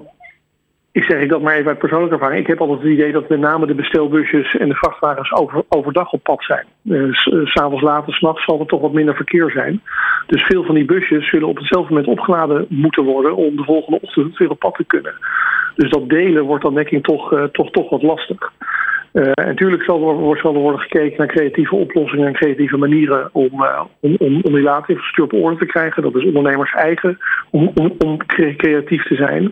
[0.99, 2.41] ik zeg ik dat maar even uit persoonlijke ervaring.
[2.41, 6.13] Ik heb altijd het idee dat met name de bestelbusjes en de vrachtwagens over, overdag
[6.13, 6.67] op pad zijn.
[6.85, 7.13] Uh,
[7.45, 9.83] S'avonds later, s'nachts zal er toch wat minder verkeer zijn.
[10.27, 13.99] Dus veel van die busjes zullen op hetzelfde moment opgeladen moeten worden om de volgende
[14.03, 15.15] ochtend weer op pad te kunnen.
[15.75, 18.53] Dus dat delen wordt dan denk ik toch, uh, toch, toch wat lastig.
[19.13, 23.29] Uh, en natuurlijk zal er, zal er worden gekeken naar creatieve oplossingen en creatieve manieren
[23.33, 26.03] om, uh, om, om, om die op orde te krijgen.
[26.03, 27.19] Dat is ondernemers eigen
[27.51, 28.17] om, om,
[28.57, 29.51] creatief te zijn.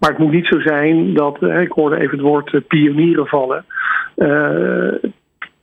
[0.00, 3.64] Maar het moet niet zo zijn dat, uh, ik hoorde even het woord pionieren vallen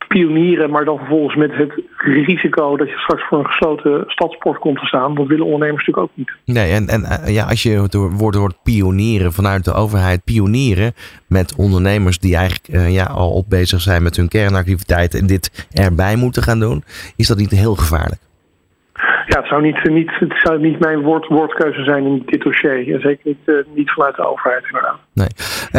[0.08, 4.78] pionieren, maar dan vervolgens met het risico dat je straks voor een gesloten stadsport komt
[4.78, 5.14] te staan.
[5.14, 6.56] Dat willen ondernemers natuurlijk ook niet.
[6.56, 10.92] Nee, en, en eh, ja, als je het woord hoort pionieren vanuit de overheid, pionieren
[11.26, 15.68] met ondernemers die eigenlijk uh, ja, al op bezig zijn met hun kernactiviteiten en dit
[15.72, 16.84] erbij moeten gaan doen,
[17.16, 18.23] is dat niet heel gevaarlijk?
[19.26, 23.00] Ja, het zou niet, niet, het zou niet mijn woord, woordkeuze zijn in dit dossier.
[23.00, 24.98] Zeker niet, uh, niet vanuit de overheid inderdaad.
[25.14, 25.28] Nee.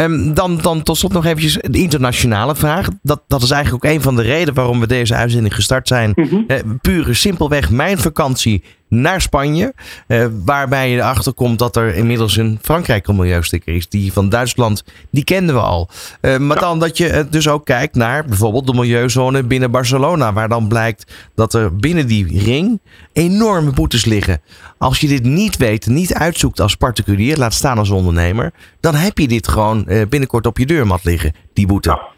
[0.04, 2.88] Um, dan, dan tot slot nog eventjes de internationale vraag.
[3.02, 6.12] Dat, dat is eigenlijk ook een van de redenen waarom we deze uitzending gestart zijn.
[6.14, 6.44] Mm -hmm.
[6.48, 9.74] uh, pure simpelweg mijn vakantie naar Spanje.
[10.08, 13.88] Uh, waarbij je erachter komt dat er inmiddels een Frankrijk een milieusticker is.
[13.88, 15.88] Die van Duitsland, die kenden we al.
[16.20, 16.62] Uh, maar ja.
[16.62, 20.32] dan dat je dus ook kijkt naar bijvoorbeeld de milieuzone binnen Barcelona.
[20.32, 22.80] Waar dan blijkt dat er binnen die ring
[23.12, 24.40] enorme boetes liggen.
[24.78, 28.52] Als je dit niet weet, niet uitzoekt als particulier, laat staan als ondernemer.
[28.80, 31.88] Dan heb je dit gewoon uh, binnenkort op je deurmat liggen, die boete.
[31.88, 32.14] Ja.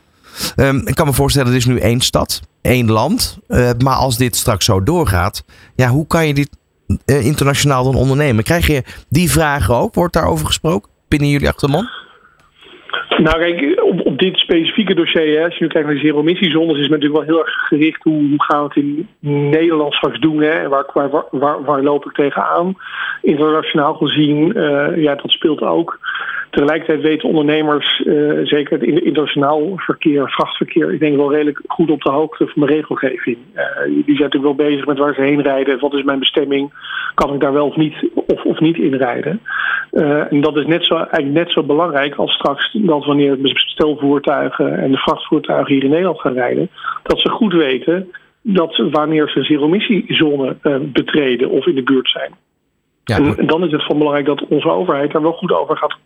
[0.56, 3.38] Um, ik kan me voorstellen, er is nu één stad, één land.
[3.48, 6.48] Uh, maar als dit straks zo doorgaat, ja, hoe kan je dit
[6.88, 8.44] uh, internationaal dan ondernemen?
[8.44, 9.94] Krijg je die vragen ook?
[9.94, 11.88] Wordt daarover gesproken binnen jullie achterman?
[13.08, 16.82] Nou kijk, op, dit specifieke dossier, hè, als je nu kijkt naar de zero-emissiezones, is
[16.82, 19.08] het natuurlijk wel heel erg gericht hoe, hoe gaan we het in
[19.50, 22.76] Nederland straks doen hè, en waar, waar, waar, waar loop ik tegenaan.
[23.22, 25.98] Internationaal gezien, uh, ja, dat speelt ook.
[26.50, 31.90] Tegelijkertijd weten ondernemers, uh, zeker in het internationaal verkeer, vrachtverkeer, ik denk wel redelijk goed
[31.90, 33.36] op de hoogte van de regelgeving.
[33.54, 36.72] Uh, die zijn natuurlijk wel bezig met waar ze heen rijden, wat is mijn bestemming,
[37.14, 39.40] kan ik daar wel of niet, of, of niet in rijden.
[39.92, 44.78] Uh, en dat is net zo, eigenlijk net zo belangrijk als straks dat wanneer bestelvoertuigen
[44.78, 46.70] en de vrachtvoertuigen hier in Nederland gaan rijden,
[47.02, 48.10] dat ze goed weten
[48.42, 50.56] dat wanneer ze een zero-emissiezone
[50.92, 52.32] betreden of in de buurt zijn.
[53.04, 55.96] Ja, en dan is het van belangrijk dat onze overheid daar wel goed over gaat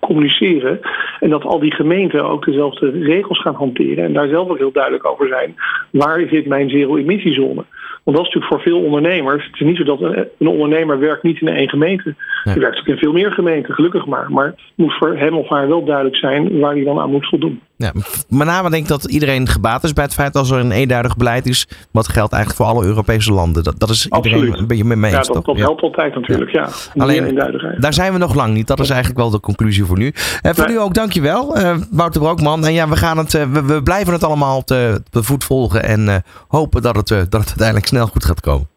[0.00, 0.80] communiceren.
[1.20, 4.04] En dat al die gemeenten ook dezelfde regels gaan hanteren.
[4.04, 5.54] En daar zelf ook heel duidelijk over zijn.
[5.90, 7.64] Waar zit mijn zero-emissiezone?
[8.04, 9.44] Want dat is natuurlijk voor veel ondernemers.
[9.46, 10.00] Het is niet zo dat
[10.38, 12.14] een, ondernemer werkt niet in één gemeente.
[12.44, 14.26] Die werkt ook in veel meer gemeenten, gelukkig maar.
[14.30, 17.28] Maar het moet voor hem of haar wel duidelijk zijn waar hij dan aan moet
[17.28, 17.60] voldoen.
[17.82, 17.92] Ja,
[18.28, 21.16] met name denk ik dat iedereen gebaat is bij het feit dat er een eenduidig
[21.16, 21.68] beleid is.
[21.90, 23.64] Wat geldt eigenlijk voor alle Europese landen.
[23.64, 24.58] Dat, dat is iedereen Absoluut.
[24.58, 25.26] een beetje mee eens.
[25.26, 26.50] Ja, dat, dat helpt altijd natuurlijk.
[26.50, 26.68] Ja.
[26.96, 27.34] Alleen,
[27.78, 28.66] daar zijn we nog lang niet.
[28.66, 30.12] Dat is eigenlijk wel de conclusie voor nu.
[30.42, 30.74] En voor Nee.
[30.74, 32.66] nu ook dankjewel, eh Wouter Brookman.
[32.66, 35.22] En ja, we, gaan het, eh, we, we blijven het allemaal op de, op de
[35.22, 35.82] voet volgen.
[35.84, 36.14] En eh,
[36.48, 38.68] hopen dat het, eh, dat het uiteindelijk snel goed gaat komen.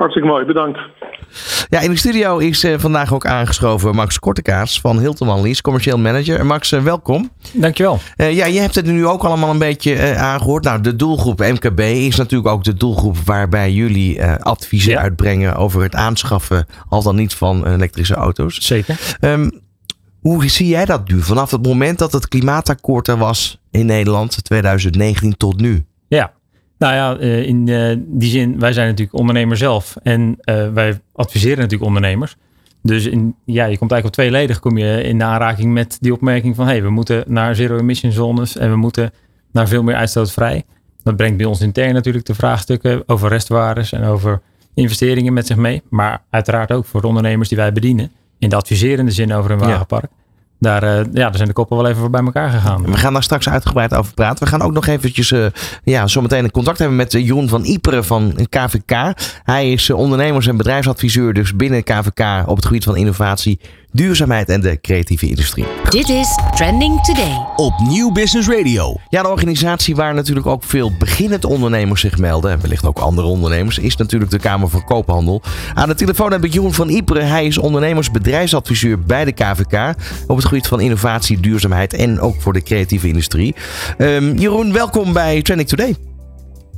[0.00, 0.78] Hartstikke mooi, bedankt.
[1.68, 5.98] Ja, in de studio is eh, vandaag ook aangeschoven Max Kortekaas van Hilton Lease, commercieel
[5.98, 6.46] manager.
[6.46, 7.30] Max, eh, welkom.
[7.52, 7.98] Dankjewel.
[8.16, 10.64] Eh, ja, je hebt het nu ook allemaal een beetje eh, aangehoord.
[10.64, 15.00] Nou, de doelgroep MKB is natuurlijk ook de doelgroep waarbij jullie eh, adviezen Ja.
[15.00, 18.58] uitbrengen over het aanschaffen, al dan niet van elektrische auto's.
[18.66, 19.16] Zeker.
[19.20, 19.50] Ehm,
[20.20, 21.22] hoe zie jij dat nu?
[21.22, 25.84] Vanaf het moment dat het klimaatakkoord er was in Nederland, 2019 tot nu.
[26.08, 26.32] Ja.
[26.80, 29.96] Nou ja, eh, in eh, die zin, wij zijn natuurlijk ondernemer zelf.
[30.02, 32.36] En eh, wij adviseren natuurlijk ondernemers.
[32.82, 36.12] Dus in, ja, je komt eigenlijk op tweeledig kom je in de aanraking met die
[36.12, 36.66] opmerking van...
[36.66, 39.12] hey, we moeten naar zero-emission zones en we moeten
[39.52, 40.64] naar veel meer uitstootvrij.
[41.02, 44.40] Dat brengt bij ons intern natuurlijk de vraagstukken over restwaardes en over
[44.74, 45.82] investeringen met zich mee.
[45.88, 48.10] Maar uiteraard ook voor de ondernemers die wij bedienen.
[48.38, 49.86] In de adviserende zin over een Ja.
[50.60, 52.82] Daar, eh, ja, daar zijn de koppen wel even voor bij elkaar gegaan.
[52.82, 54.44] We gaan daar straks uitgebreid over praten.
[54.44, 55.46] We gaan ook nog eventjes uh,
[55.84, 59.12] ja, zometeen een contact hebben met Jeroen van Iperen van KVK.
[59.42, 63.60] Hij is ondernemers- en bedrijfsadviseur dus binnen KVK op het gebied van innovatie,
[63.92, 65.64] duurzaamheid en de creatieve industrie.
[65.88, 67.46] Dit is Trending Today.
[67.56, 68.96] Op Nieuw Business Radio.
[69.08, 73.26] Ja, de organisatie waar natuurlijk ook veel beginnend ondernemers zich melden, en wellicht ook andere
[73.26, 75.42] ondernemers, is natuurlijk de Kamer van Koophandel.
[75.74, 77.28] Aan de telefoon heb ik Jeroen van Iperen.
[77.28, 79.94] Hij is ondernemersbedrijfsadviseur bij de KVK
[80.26, 83.54] op het gebied van innovatie, duurzaamheid en ook voor de creatieve industrie.
[83.98, 85.96] Um, Jeroen, welkom bij Trending Today.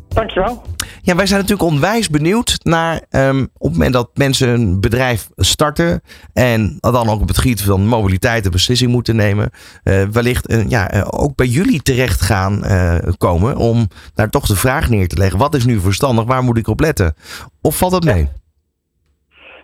[0.08, 0.62] Dankjewel.
[1.04, 5.28] Ja, wij zijn natuurlijk onwijs benieuwd naar um, op het moment dat mensen een bedrijf
[5.36, 6.00] starten
[6.34, 9.50] en dan ook op het gebied van mobiliteit een beslissing moeten nemen,
[9.84, 14.46] uh, wellicht uh, ja, uh, ook bij jullie terecht gaan uh, komen om daar toch
[14.46, 15.38] de vraag neer te leggen.
[15.38, 16.24] Wat is nu verstandig?
[16.24, 17.14] Waar moet ik op letten?
[17.62, 18.28] Of valt dat mee?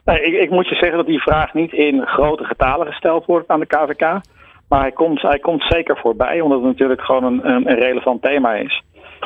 [0.05, 3.49] Nee, ik, ik, moet je zeggen dat die vraag niet in grote getalen gesteld wordt
[3.49, 4.21] aan de KVK.
[4.69, 8.55] Maar hij komt, hij komt zeker voorbij, omdat het natuurlijk gewoon een, een relevant thema
[8.55, 8.83] is.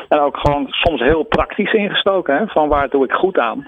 [0.07, 3.67] En ook gewoon soms heel praktisch ingestoken, hè, van waar doe ik goed aan.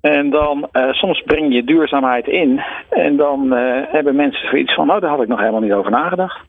[0.00, 2.62] En dan uh, soms breng je duurzaamheid in.
[2.90, 5.90] En dan uh, hebben mensen zoiets van, nou daar had ik nog helemaal niet over
[5.90, 6.40] nagedacht.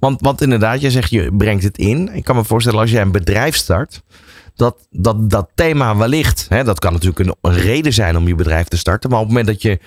[0.00, 2.10] Want, want inderdaad, je zegt je brengt het in.
[2.14, 4.02] Ik kan me voorstellen als jij een bedrijf start,
[4.54, 8.34] dat dat, dat thema wellicht, hè, dat kan natuurlijk een, een, reden zijn om je
[8.34, 9.10] bedrijf te starten.
[9.10, 9.78] Maar op het moment dat je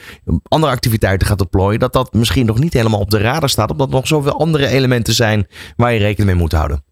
[0.47, 3.71] andere activiteiten gaat deployen, dat dat misschien nog niet helemaal op de radar staat.
[3.71, 6.83] Omdat er nog zoveel andere elementen zijn waar je rekening mee moet houden.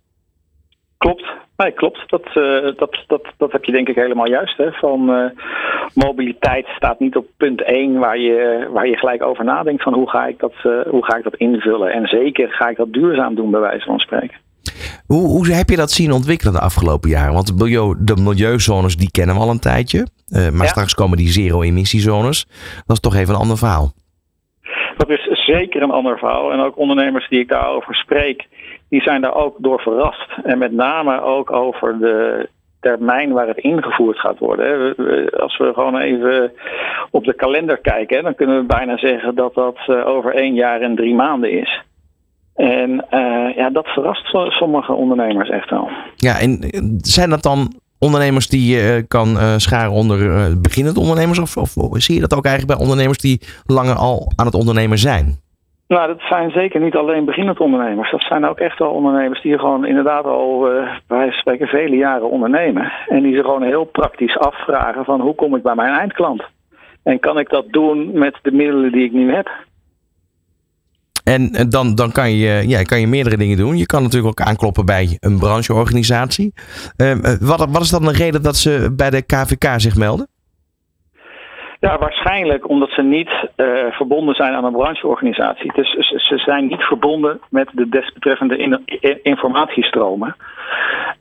[0.98, 1.39] Klopt.
[1.64, 2.04] Nee, klopt.
[2.08, 4.58] Dat, uh, dat, dat, dat heb je denk ik helemaal juist.
[4.58, 4.72] Hè?
[4.72, 5.26] Van uh,
[5.94, 10.10] mobiliteit staat niet op punt 1 waar je, waar je gelijk over nadenkt van hoe
[10.10, 11.92] ga, ik dat, uh, hoe ga ik dat invullen.
[11.92, 14.38] En zeker ga ik dat duurzaam doen, bij wijze van spreken.
[15.08, 17.34] Hoe, hoe heb je dat zien ontwikkelen de afgelopen jaren?
[17.34, 20.08] Want de, milieu, de milieuzones die kennen we al een tijdje.
[20.30, 20.66] maar ja.
[20.66, 22.46] straks komen die zero-emissiezones.
[22.86, 23.92] Dat is toch even een ander verhaal.
[24.98, 26.52] Dat is zeker een ander verhaal.
[26.52, 28.48] En ook ondernemers die ik daarover spreek,
[28.90, 30.30] die zijn daar ook door verrast.
[30.44, 32.50] En met name ook over de
[32.80, 34.96] termijn waar het ingevoerd gaat worden.
[35.40, 36.52] Als we gewoon even
[37.12, 40.96] op de kalender kijken, dan kunnen we bijna zeggen dat dat over één jaar en
[40.96, 41.82] drie maanden is.
[42.56, 45.90] En uh, ja, dat verrast sommige ondernemers echt wel.
[46.16, 46.60] Ja, en
[46.98, 50.18] zijn dat dan ondernemers die je kan scharen onder
[50.62, 51.40] beginnend ondernemers?
[51.40, 54.98] Of, of, zie je dat ook eigenlijk bij ondernemers die langer al aan het ondernemen
[54.98, 55.38] zijn?
[55.90, 58.12] Nou, dat zijn zeker niet alleen beginnend ondernemers.
[58.12, 60.60] Dat zijn ook echt wel ondernemers die gewoon inderdaad al,
[61.08, 62.92] wij spreken, vele jaren ondernemen.
[63.08, 66.44] En die zich gewoon heel praktisch afvragen van hoe kom ik bij mijn eindklant?
[67.04, 69.50] En kan ik dat doen met de middelen die ik nu heb?
[71.24, 73.78] En dan, dan kan, je, ja, kan je meerdere dingen doen.
[73.78, 76.54] Je kan natuurlijk ook aankloppen bij een brancheorganisatie.
[76.98, 80.28] Uh, wat, wat is dan de reden dat ze bij de KVK zich melden?
[81.80, 85.74] Ja, waarschijnlijk omdat ze niet uh, verbonden zijn aan een brancheorganisatie.
[85.74, 85.92] Dus
[86.28, 90.36] ze zijn niet verbonden met de desbetreffende in, in, informatiestromen.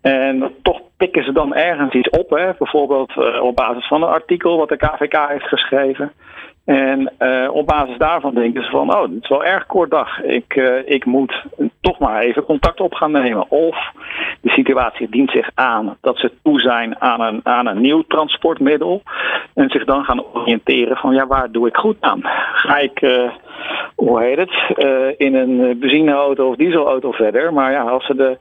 [0.00, 2.50] En toch pikken ze dan ergens iets op, hè?
[2.58, 6.12] bijvoorbeeld uh, op basis van een artikel wat de KVK heeft geschreven.
[6.68, 10.22] En uh, op basis daarvan denken ze van, oh, dit is wel erg kort dag.
[10.22, 11.44] Ik, uh, ik moet
[11.80, 13.50] toch maar even contact op gaan nemen.
[13.50, 13.92] Of
[14.40, 19.02] de situatie dient zich aan dat ze toe zijn aan een, aan een nieuw transportmiddel.
[19.54, 22.20] En zich dan gaan oriënteren van, ja, waar doe ik goed aan?
[22.52, 23.30] Ga ik, uh,
[23.94, 24.78] hoe heet het,
[25.18, 27.52] in een benzineauto of dieselauto verder.
[27.52, 28.38] Maar ja, als ze de,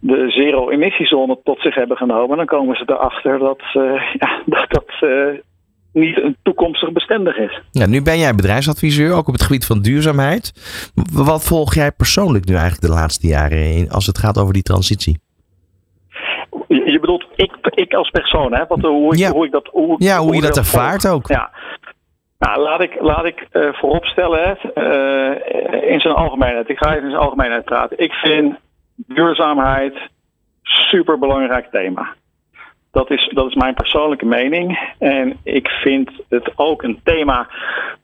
[0.00, 3.62] de zero-emissiezone tot zich hebben genomen, dan komen ze erachter dat
[4.20, 4.92] ja, dat, dat
[5.94, 7.62] niet een toekomstig bestendig is.
[7.70, 10.52] Ja, nu ben jij bedrijfsadviseur, ook op het gebied van duurzaamheid.
[11.12, 14.62] Wat volg jij persoonlijk nu eigenlijk de laatste jaren in, als het gaat over die
[14.62, 15.18] transitie?
[16.68, 18.64] Je bedoelt ik, ik als persoon, hè?
[18.68, 19.68] Wat, hoe, ik, hoe ik dat.
[19.72, 21.28] Hoe, ja, hoe, je dat ervaart ook.
[21.28, 21.50] Ja.
[22.38, 26.68] Nou, laat ik, laat ik uh, vooropstellen, uh, in zijn algemeenheid.
[26.68, 27.98] Ik ga even in zijn algemeenheid praten.
[27.98, 28.56] Ik vind
[28.96, 29.94] duurzaamheid
[30.62, 32.14] super belangrijk thema.
[32.94, 34.94] Dat is, dat is mijn persoonlijke mening.
[34.98, 37.48] En ik vind het ook een thema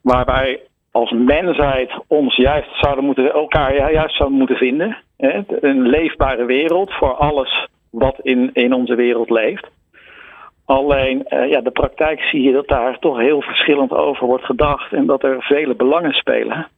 [0.02, 4.96] waar wij als mensheid ons juist zouden moeten, elkaar juist zouden moeten vinden.
[5.60, 9.70] Een leefbare wereld voor alles wat in, in onze wereld leeft.
[10.64, 14.92] Alleen uh, ja, de praktijk zie je dat daar toch heel verschillend over wordt gedacht
[14.92, 16.68] en dat er vele belangen spelen.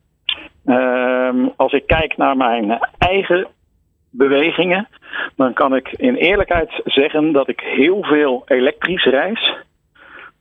[0.66, 3.46] Uh, als ik kijk naar mijn eigen
[4.12, 4.88] bewegingen,
[5.36, 9.54] dan kan ik in eerlijkheid zeggen dat ik heel veel elektrisch reis.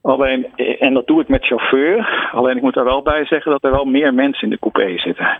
[0.01, 2.29] Alleen, en dat doe ik met chauffeur.
[2.31, 4.97] Alleen ik moet er wel bij zeggen dat er wel meer mensen in de coupé
[4.97, 5.39] zitten.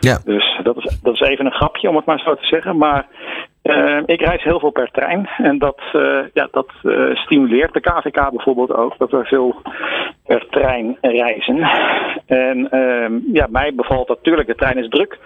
[0.00, 0.18] Ja.
[0.24, 2.76] Dus dat is, dat is even een grapje om het maar zo te zeggen.
[2.76, 3.06] Maar
[3.62, 5.28] uh, ik reis heel veel per trein.
[5.36, 8.98] En dat, uh, ja, dat uh, stimuleert de KVK bijvoorbeeld ook.
[8.98, 9.62] Dat we veel
[10.26, 11.68] per trein reizen.
[12.26, 12.68] En
[13.32, 15.18] ja, mij bevalt natuurlijk, de trein is druk,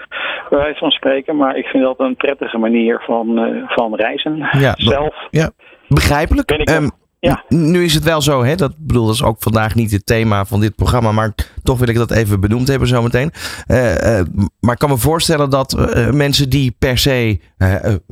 [0.51, 1.37] bij wijze van spreken.
[1.37, 4.49] Maar ik vind dat een prettige manier van, van reizen.
[4.51, 5.15] Ja, Zelf.
[5.31, 5.51] Ja,
[5.89, 6.47] begrijpelijk.
[6.47, 6.91] Ben ik um,
[7.25, 7.45] ja.
[7.49, 8.55] Nu is het wel zo, hè?
[8.55, 11.89] Dat, bedoel, dat is ook vandaag niet het thema van dit programma, maar toch wil
[11.89, 13.31] ik dat even benoemd hebben zometeen.
[13.67, 13.77] Uh,
[14.61, 17.39] maar ik kan me voorstellen dat uh, mensen die per se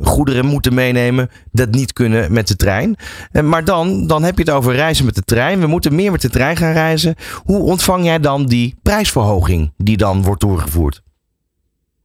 [0.02, 2.96] goederen moeten meenemen, dat niet kunnen met de trein.
[3.42, 5.60] maar dan, dan heb je het over reizen met de trein.
[5.60, 7.14] We moeten meer met de trein gaan reizen.
[7.44, 11.02] Hoe ontvang jij dan die prijsverhoging die dan wordt doorgevoerd?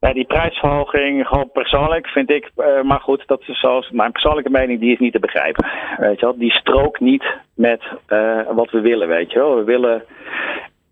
[0.00, 4.50] Ja, die prijsverhoging, gewoon persoonlijk vind ik, uh, maar goed, dat is zoals mijn persoonlijke
[4.50, 5.66] mening, die is niet te begrijpen.
[5.96, 9.56] Weet je wel, die strookt niet met uh, wat we willen, weet je wel.
[9.56, 10.04] We willen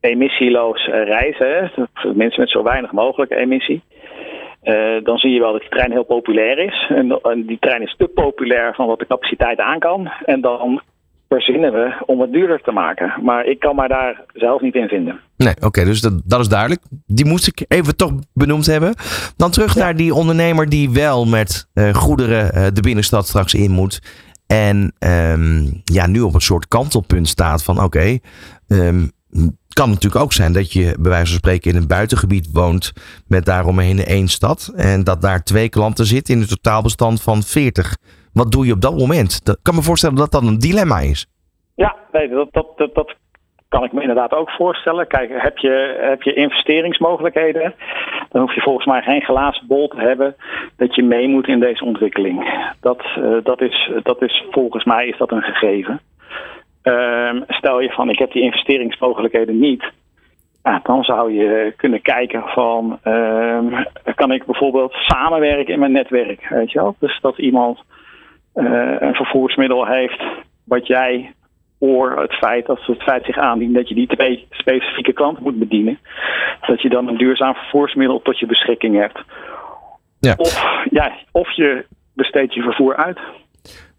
[0.00, 1.70] emissieloos uh, reizen,
[2.14, 3.82] mensen met zo weinig mogelijk emissie.
[5.02, 6.86] dan zie je wel dat die trein heel populair is.
[6.88, 10.10] En, en die trein is te populair van wat de capaciteit aan kan.
[10.24, 10.80] En dan
[11.28, 13.14] verzinnen we om het duurder te maken.
[13.22, 15.20] Maar ik kan mij daar zelf niet in vinden.
[15.36, 16.82] Nee, oké, dus dat, dat is duidelijk.
[17.06, 18.94] Die moest ik even toch benoemd hebben.
[19.36, 23.70] Dan terug naar die ondernemer die wel met uh, goederen uh, de binnenstad straks in
[23.70, 24.00] moet.
[24.46, 28.20] En um, ja, nu op een soort kantelpunt staat van oké, okay,
[28.68, 29.10] um,
[29.76, 32.92] kan natuurlijk ook zijn dat je bij wijze van spreken in een buitengebied woont
[33.26, 34.72] met daaromheen één stad.
[34.76, 37.96] En dat daar twee klanten zitten in een totaalbestand van 40.
[38.40, 39.40] Wat doe je op dat moment?
[39.44, 41.26] Ik kan me voorstellen dat dat een dilemma is.
[41.74, 43.14] Ja, nee, dat, dat, dat, dat
[43.68, 45.06] kan ik me inderdaad ook voorstellen.
[45.06, 47.74] Kijk, heb je, heb je investeringsmogelijkheden,
[48.30, 50.36] dan hoef je volgens mij geen glazen bol te hebben
[50.76, 52.64] dat je mee moet in deze ontwikkeling.
[52.80, 56.00] Dat, uh, dat, is, dat is volgens mij is dat een gegeven.
[56.82, 59.84] Uh, stel je van ik heb die investeringsmogelijkheden niet.
[60.82, 63.80] Dan zou je kunnen kijken van uh,
[64.14, 66.46] kan ik bijvoorbeeld samenwerken in mijn netwerk.
[66.48, 66.96] Weet je wel?
[66.98, 67.78] Dus dat iemand
[68.56, 70.22] een vervoersmiddel heeft
[70.64, 71.34] wat jij
[71.78, 75.58] voor het feit dat het feit zich aandient dat je die twee specifieke klanten moet
[75.58, 75.98] bedienen,
[76.66, 79.24] dat je dan een duurzaam vervoersmiddel tot je beschikking hebt.
[80.20, 80.34] Ja.
[80.36, 83.18] Of, ja, of je besteedt je vervoer uit.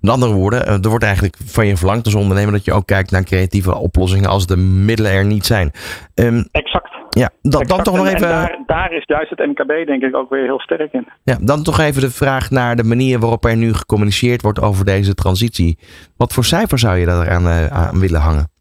[0.01, 2.85] Met andere woorden, eh, er wordt eigenlijk van je verlangd als ondernemer dat je ook
[2.85, 5.71] kijkt naar creatieve oplossingen als de middelen er niet zijn.
[6.15, 6.96] Um, exact.
[7.17, 8.21] Ja, dan, dan toch nog even.
[8.21, 11.07] Daar, daar, is juist het MKB denk ik ook weer heel sterk in.
[11.23, 14.85] Ja, dan toch even de vraag naar de manier waarop er nu gecommuniceerd wordt over
[14.85, 15.77] deze transitie.
[16.17, 18.55] Wat voor cijfer zou je daar aan, uh, aan willen hangen?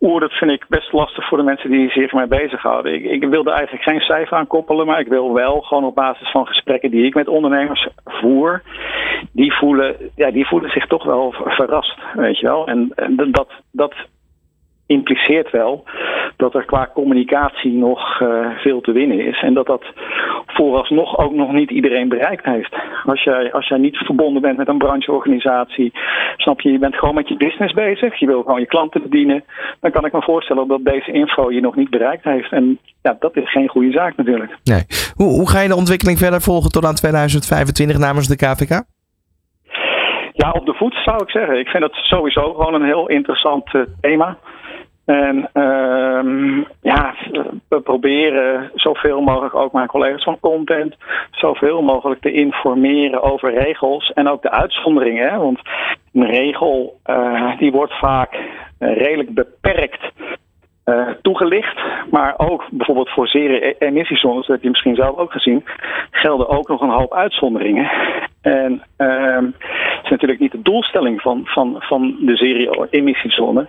[0.00, 2.94] Oeh, dat vind ik best lastig voor de mensen die zich mee bezighouden.
[2.94, 6.30] Ik, ik wilde eigenlijk geen cijfer aan koppelen, maar ik wil wel gewoon op basis
[6.30, 8.62] van gesprekken die ik met ondernemers voer,
[9.32, 12.66] die voelen, ja, die voelen zich toch wel verrast, weet je wel.
[12.66, 13.94] En, en dat, dat
[14.88, 15.84] impliceert wel
[16.36, 19.42] dat er qua communicatie nog uh, veel te winnen is.
[19.42, 19.84] En dat dat
[20.46, 22.76] vooralsnog ook nog niet iedereen bereikt heeft.
[23.04, 25.92] Als jij, als jij niet verbonden bent met een brancheorganisatie,
[26.36, 28.18] snap je, je bent gewoon met je business bezig.
[28.18, 29.44] Je wil gewoon je klanten bedienen.
[29.80, 32.52] Dan kan ik me voorstellen dat deze info je nog niet bereikt heeft.
[32.52, 34.56] En ja, dat is geen goede zaak natuurlijk.
[34.64, 34.82] Nee.
[35.14, 38.82] Hoe, hoe ga je de ontwikkeling verder volgen tot aan 2025 namens de KVK?
[40.32, 41.58] Ja, op de voet zou ik zeggen.
[41.58, 44.38] Ik vind het sowieso gewoon een heel interessant uh, thema.
[45.08, 47.14] En um, ja,
[47.68, 50.96] we proberen zoveel mogelijk ook mijn collega's van content
[51.30, 55.40] zoveel mogelijk te informeren over regels en ook de uitzonderingen.
[55.40, 55.60] Want
[56.12, 58.36] een regel uh, die wordt vaak
[58.78, 60.12] redelijk beperkt
[60.84, 61.80] uh, toegelicht.
[62.10, 65.64] Maar ook bijvoorbeeld voor zere emissiezones, dat heb je misschien zelf ook gezien,
[66.10, 67.90] gelden ook nog een hoop uitzonderingen.
[68.40, 69.42] En uh,
[70.02, 73.68] is natuurlijk niet de doelstelling van, van, van de serie emissiezone,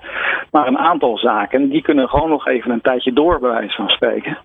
[0.51, 3.89] maar een aantal zaken die kunnen gewoon nog even een tijdje door, bij wijze van
[3.89, 4.37] spreken.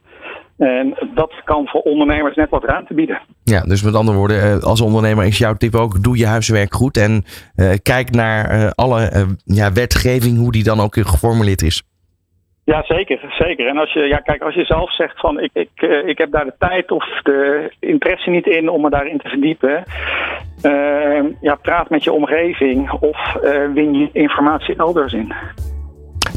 [0.57, 3.21] En dat kan voor ondernemers net wat ruimte bieden.
[3.43, 6.75] Ja, dus met andere woorden, eh, als ondernemer is jouw tip ook: doe je huiswerk
[6.75, 7.25] goed en
[7.57, 11.83] uh, kijk naar uh, alle ja, wetgeving, hoe die dan ook geformuleerd is.
[12.65, 13.67] Ja, zeker, zeker.
[13.67, 16.45] En als je, ja, kijk, als je zelf zegt van ik, ik, ik heb daar
[16.45, 19.85] de tijd of de interesse niet in om me daarin te verdiepen,
[21.41, 23.37] ja, praat met je omgeving of
[23.75, 25.33] win je informatie elders in.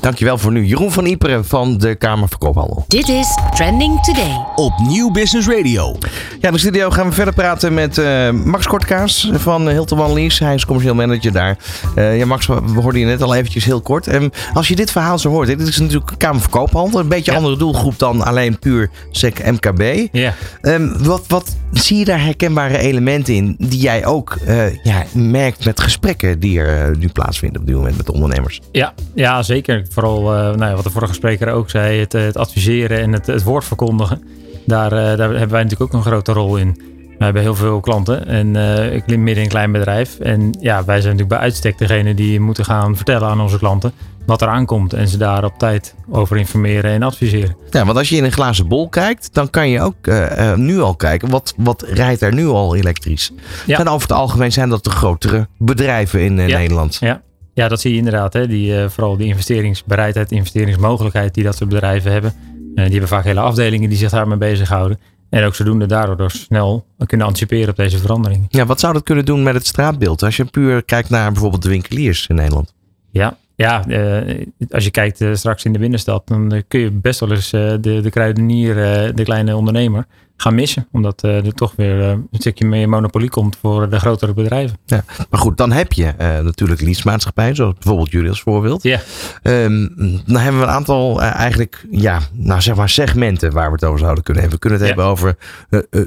[0.07, 0.65] Dankjewel voor nu.
[0.65, 2.85] Jeroen van Iperen van de Kamer van Koophandel.
[2.87, 4.45] Dit is Trending Today.
[4.55, 5.95] Op Nieuw Business Radio.
[6.39, 10.13] Ja, in de studio gaan we verder praten met uh, Max Kortkaas van Hilton Van
[10.13, 10.39] Lies.
[10.39, 11.57] Hij is commercieel manager daar.
[11.95, 14.13] Uh, ja, Max, we hoorden je net al eventjes heel kort.
[14.13, 16.99] Um, als je dit verhaal zo hoort, dit is natuurlijk Kamer van Koophandel.
[16.99, 17.37] Een beetje ja.
[17.37, 20.07] andere doelgroep dan alleen puur SEC MKB.
[20.11, 20.33] Ja.
[20.61, 25.65] Um, wat, wat zie je daar herkenbare elementen in die jij ook uh, ja, merkt
[25.65, 28.61] met gesprekken die er nu plaatsvinden op dit moment met ondernemers?
[28.71, 32.37] Ja, ja zeker vooral uh, nou ja, wat de vorige spreker ook zei, het, het
[32.37, 34.23] adviseren en het, het woord verkondigen.
[34.65, 36.81] Daar, uh, daar hebben wij natuurlijk ook een grote rol in.
[37.17, 40.19] We hebben heel veel klanten en uh, ik midden in een klein bedrijf.
[40.19, 43.91] En ja, wij zijn natuurlijk bij uitstek degene die moeten gaan vertellen aan onze klanten
[44.25, 44.93] wat er aankomt.
[44.93, 47.55] En ze daar op tijd over informeren en adviseren.
[47.69, 50.79] Ja, want als je in een glazen bol kijkt, dan kan je ook uh, nu
[50.79, 51.29] al kijken.
[51.29, 53.31] Wat, wat rijdt er nu al elektrisch?
[53.65, 53.79] Ja.
[53.79, 56.57] En over het algemeen zijn dat de grotere bedrijven in uh, ja.
[56.57, 56.97] Nederland.
[56.99, 57.21] Ja.
[57.57, 58.33] Ja, dat zie je inderdaad.
[58.33, 58.47] Hè.
[58.47, 62.33] Die, uh, vooral die investeringsbereidheid, investeringsmogelijkheid die dat soort bedrijven hebben.
[62.41, 64.99] Uh, die hebben vaak hele afdelingen die zich daarmee bezighouden.
[65.29, 68.45] En ook zodoende daardoor snel kunnen anticiperen op deze verandering.
[68.49, 70.23] Ja, wat zou dat kunnen doen met het straatbeeld?
[70.23, 72.73] Als je puur kijkt naar bijvoorbeeld de winkeliers in Nederland.
[73.11, 77.31] Ja, ja uh, als je kijkt straks in de binnenstad, dan kun je best wel
[77.31, 78.75] eens de, de kruidenier,
[79.15, 80.05] de kleine ondernemer,
[80.37, 80.87] gaan missen.
[80.91, 84.77] Omdat uh, er toch weer uh, een stukje meer monopolie komt voor de grotere bedrijven.
[84.85, 88.83] Ja, maar goed, dan heb je uh, natuurlijk leasemaatschappijen, zoals bijvoorbeeld jullie als voorbeeld.
[88.83, 88.99] Ja.
[89.43, 89.93] Um,
[90.25, 93.99] dan hebben we een aantal eigenlijk, ja, nou zeg maar segmenten waar we het over
[93.99, 94.59] zouden kunnen hebben.
[94.61, 94.95] We kunnen het ja.
[94.95, 95.37] hebben over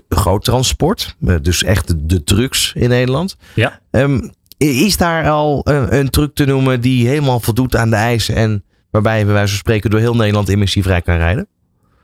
[0.08, 3.36] groot transport, dus echt de, trucks in Nederland.
[3.54, 3.80] Ja.
[3.90, 8.64] Um, is daar al een truck te noemen die helemaal voldoet aan de eisen en
[8.90, 11.48] waarbij je bij wijze van spreken door heel Nederland emissievrij kan rijden?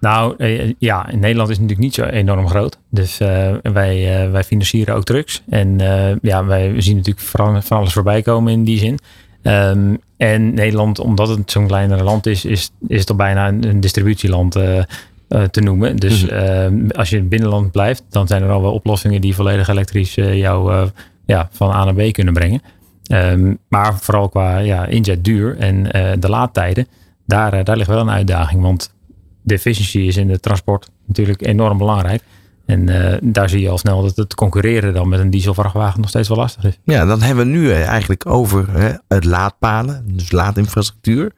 [0.06, 0.44] Nou
[0.78, 2.78] ja, in Nederland is het natuurlijk niet zo enorm groot.
[2.90, 5.42] Dus uh, wij, uh, wij financieren ook trucks.
[5.48, 8.98] En uh, ja, wij zien natuurlijk van, van alles voorbij komen in die zin.
[9.42, 13.68] Um, en Nederland, omdat het zo'n kleinere land is, is, is het al bijna een,
[13.68, 14.52] een distributieland
[15.50, 15.96] te noemen.
[15.96, 16.90] Dus mm-hmm.
[16.90, 20.14] als je in het binnenland blijft, dan zijn er al wel oplossingen die volledig elektrisch
[20.14, 20.88] jou
[21.24, 22.60] ja, van A naar B kunnen brengen.
[23.12, 25.82] Um, maar vooral qua ja, inzet duur en
[26.20, 26.86] de laadtijden,
[27.26, 28.62] daar, daar ligt wel een uitdaging.
[28.62, 28.94] Want
[29.46, 32.22] de efficiëntie is in het transport natuurlijk enorm belangrijk.
[32.64, 36.08] En uh, daar zie je al snel dat het concurreren dan met een dieselvrachtwagen nog
[36.08, 36.78] steeds wel lastig is.
[36.84, 41.32] Ja, dan hebben we nu eigenlijk over hè, het laadpalen, dus laadinfrastructuur.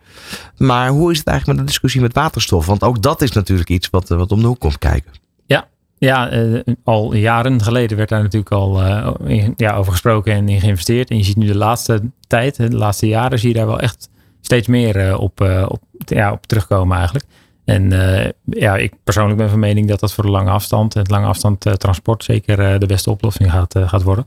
[0.56, 2.66] Maar hoe is het eigenlijk met de discussie met waterstof?
[2.66, 5.12] Want ook dat is natuurlijk iets wat, wat om de hoek komt kijken.
[5.46, 10.32] Ja, ja uh, al jaren geleden werd daar natuurlijk al uh, in, ja, over gesproken
[10.32, 11.10] en in geïnvesteerd.
[11.10, 14.08] En je ziet nu de laatste tijd, de laatste jaren, zie je daar wel echt
[14.40, 17.26] steeds meer op, op, ja, op terugkomen eigenlijk.
[17.68, 21.10] En uh, ja, ik persoonlijk ben van mening dat dat voor de lange afstand, het
[21.10, 24.26] lange afstand uh, transport zeker uh, de beste oplossing gaat, gaat worden.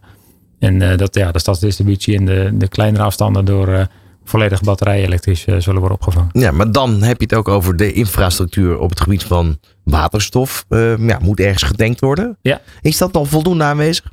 [0.60, 3.88] En dat ja, de stadsdistributie en de, de kleinere afstanden door
[4.24, 6.30] volledig batterijen elektrisch zullen worden opgevangen.
[6.32, 10.66] Ja, maar dan heb je het ook over de infrastructuur op het gebied van waterstof.
[11.00, 12.38] ja, moet ergens gedenkt worden.
[12.42, 12.62] Ja.
[12.82, 14.12] Is dat dan voldoende aanwezig?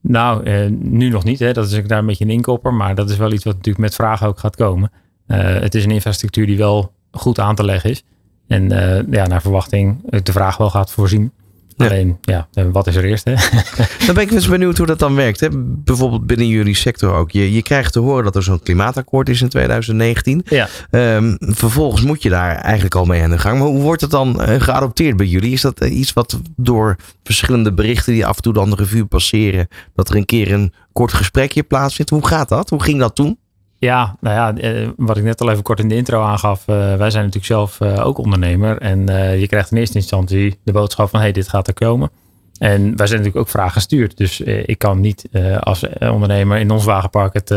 [0.00, 1.38] Nou, nu nog niet.
[1.38, 1.52] Hè.
[1.52, 2.74] Dat is daar een beetje een inkopper.
[2.74, 4.90] Maar dat is wel iets wat natuurlijk met vragen ook gaat komen.
[5.26, 8.04] het is een infrastructuur die wel goed aan te leggen is.
[8.50, 11.32] En uh, ja, naar verwachting de vraag wel gaat voorzien.
[11.76, 11.86] Ja.
[11.86, 13.24] Alleen, ja, wat is er eerst?
[13.24, 13.34] Hè?
[14.06, 15.40] Dan ben ik eens benieuwd hoe dat dan werkt.
[15.40, 15.48] Hè?
[15.52, 17.30] Bijvoorbeeld binnen jullie sector ook.
[17.30, 20.42] Je, je krijgt te horen dat er zo'n klimaatakkoord is in 2019.
[20.44, 20.68] Ja.
[20.90, 23.58] Um, vervolgens moet je daar eigenlijk al mee aan de gang.
[23.58, 25.52] Maar hoe wordt het dan geadopteerd bij jullie?
[25.52, 29.68] Is dat iets wat door verschillende berichten die af en toe dan de revue passeren,
[29.94, 32.10] dat er een keer een kort gesprekje plaatsvindt?
[32.10, 32.70] Hoe gaat dat?
[32.70, 33.38] Hoe ging dat toen?
[33.80, 36.60] Ja, nou ja, eh, wat ik net al even kort in de intro aangaf.
[36.60, 38.78] Uh, wij zijn natuurlijk zelf uh, ook ondernemer.
[38.78, 39.06] En
[39.38, 42.10] je krijgt in eerste instantie de boodschap van hey, dit gaat er komen.
[42.58, 44.16] En wij zijn natuurlijk ook vragen gestuurd.
[44.16, 45.28] Dus ik kan niet
[45.60, 47.48] als ondernemer in ons wagenpark het,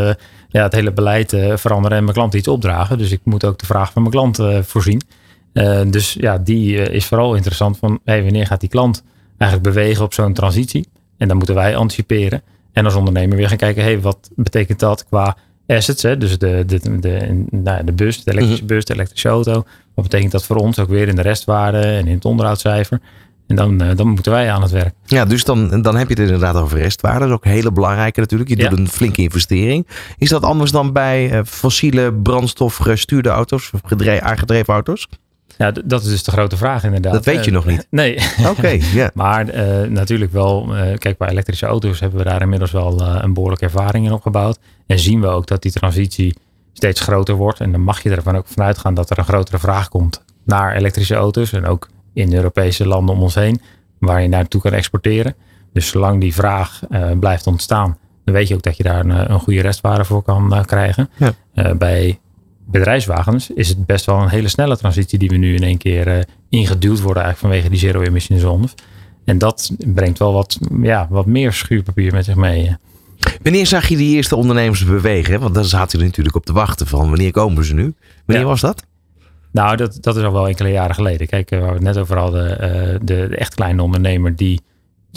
[0.50, 2.98] ja, het hele beleid veranderen en mijn klant iets opdragen.
[2.98, 5.02] Dus ik moet ook de vraag van mijn klant voorzien.
[5.88, 9.04] dus ja, die is vooral interessant van hey, wanneer gaat die klant
[9.38, 10.88] eigenlijk bewegen op zo'n transitie.
[11.18, 12.42] En dan moeten wij anticiperen.
[12.72, 16.04] En als ondernemer weer gaan kijken, hey, wat betekent dat qua assets.
[16.04, 16.18] Hè?
[16.18, 19.54] Dus de, de, de, nou, de bus, de elektrische bus, de elektrische auto.
[19.94, 23.00] Wat betekent dat voor ons ook weer in de restwaarde en in het onderhoudscijfer?
[23.48, 24.94] En dan, eh, dan moeten wij aan het werk.
[25.06, 27.20] Ja, dus dan, dan heb je het inderdaad over restwaarde.
[27.20, 28.50] Dat is ook een hele belangrijke natuurlijk.
[28.50, 28.70] Je Ja.
[28.70, 29.88] doet een flinke investering.
[30.18, 33.70] Is dat anders dan bij eh, fossiele brandstof gestuurde auto's?
[33.74, 35.08] Of gedre- aangedreven auto's?
[35.58, 37.14] Ja, dat is dus de grote vraag inderdaad.
[37.14, 37.88] Dat weet je Eh, nog niet.
[38.02, 38.18] Nee.
[38.50, 39.12] Oké, ja.
[39.24, 43.34] Maar eh, natuurlijk wel, eh, kijk, bij elektrische auto's hebben we daar inmiddels wel een
[43.34, 44.60] behoorlijke ervaring in opgebouwd.
[44.88, 46.36] En zien we ook dat die transitie
[46.74, 47.60] steeds groter wordt.
[47.60, 50.76] En dan mag je ervan ook vanuit gaan dat er een grotere vraag komt naar
[50.76, 51.54] elektrische auto's.
[51.54, 53.62] En ook in Europese landen om ons heen,
[54.00, 55.36] waar je naartoe kan exporteren.
[55.74, 56.80] Dus zolang die vraag
[57.20, 60.64] blijft ontstaan, dan weet je ook dat je daar een, een goede restwaarde voor kan
[60.66, 61.10] krijgen.
[61.54, 61.76] Ja.
[61.76, 62.20] Bij
[62.66, 66.08] bedrijfswagens is het best wel een hele snelle transitie die we nu in één keer
[66.08, 68.74] eh, ingeduwd worden eigenlijk vanwege die zero-emission zones.
[69.26, 72.68] En dat brengt wel wat, ja, wat meer schuurpapier met zich mee.
[72.68, 72.74] eh.
[73.44, 75.40] Wanneer zag je die eerste ondernemers bewegen?
[75.40, 77.94] Want daar zaten je natuurlijk op te wachten van wanneer komen ze nu?
[78.26, 78.50] Wanneer Ja.
[78.52, 78.84] was dat?
[79.52, 81.28] Nou, dat, dat is al wel enkele jaren geleden.
[81.28, 84.62] Kijk, eh, waar we het net over hadden, eh, de, de echt kleine ondernemer die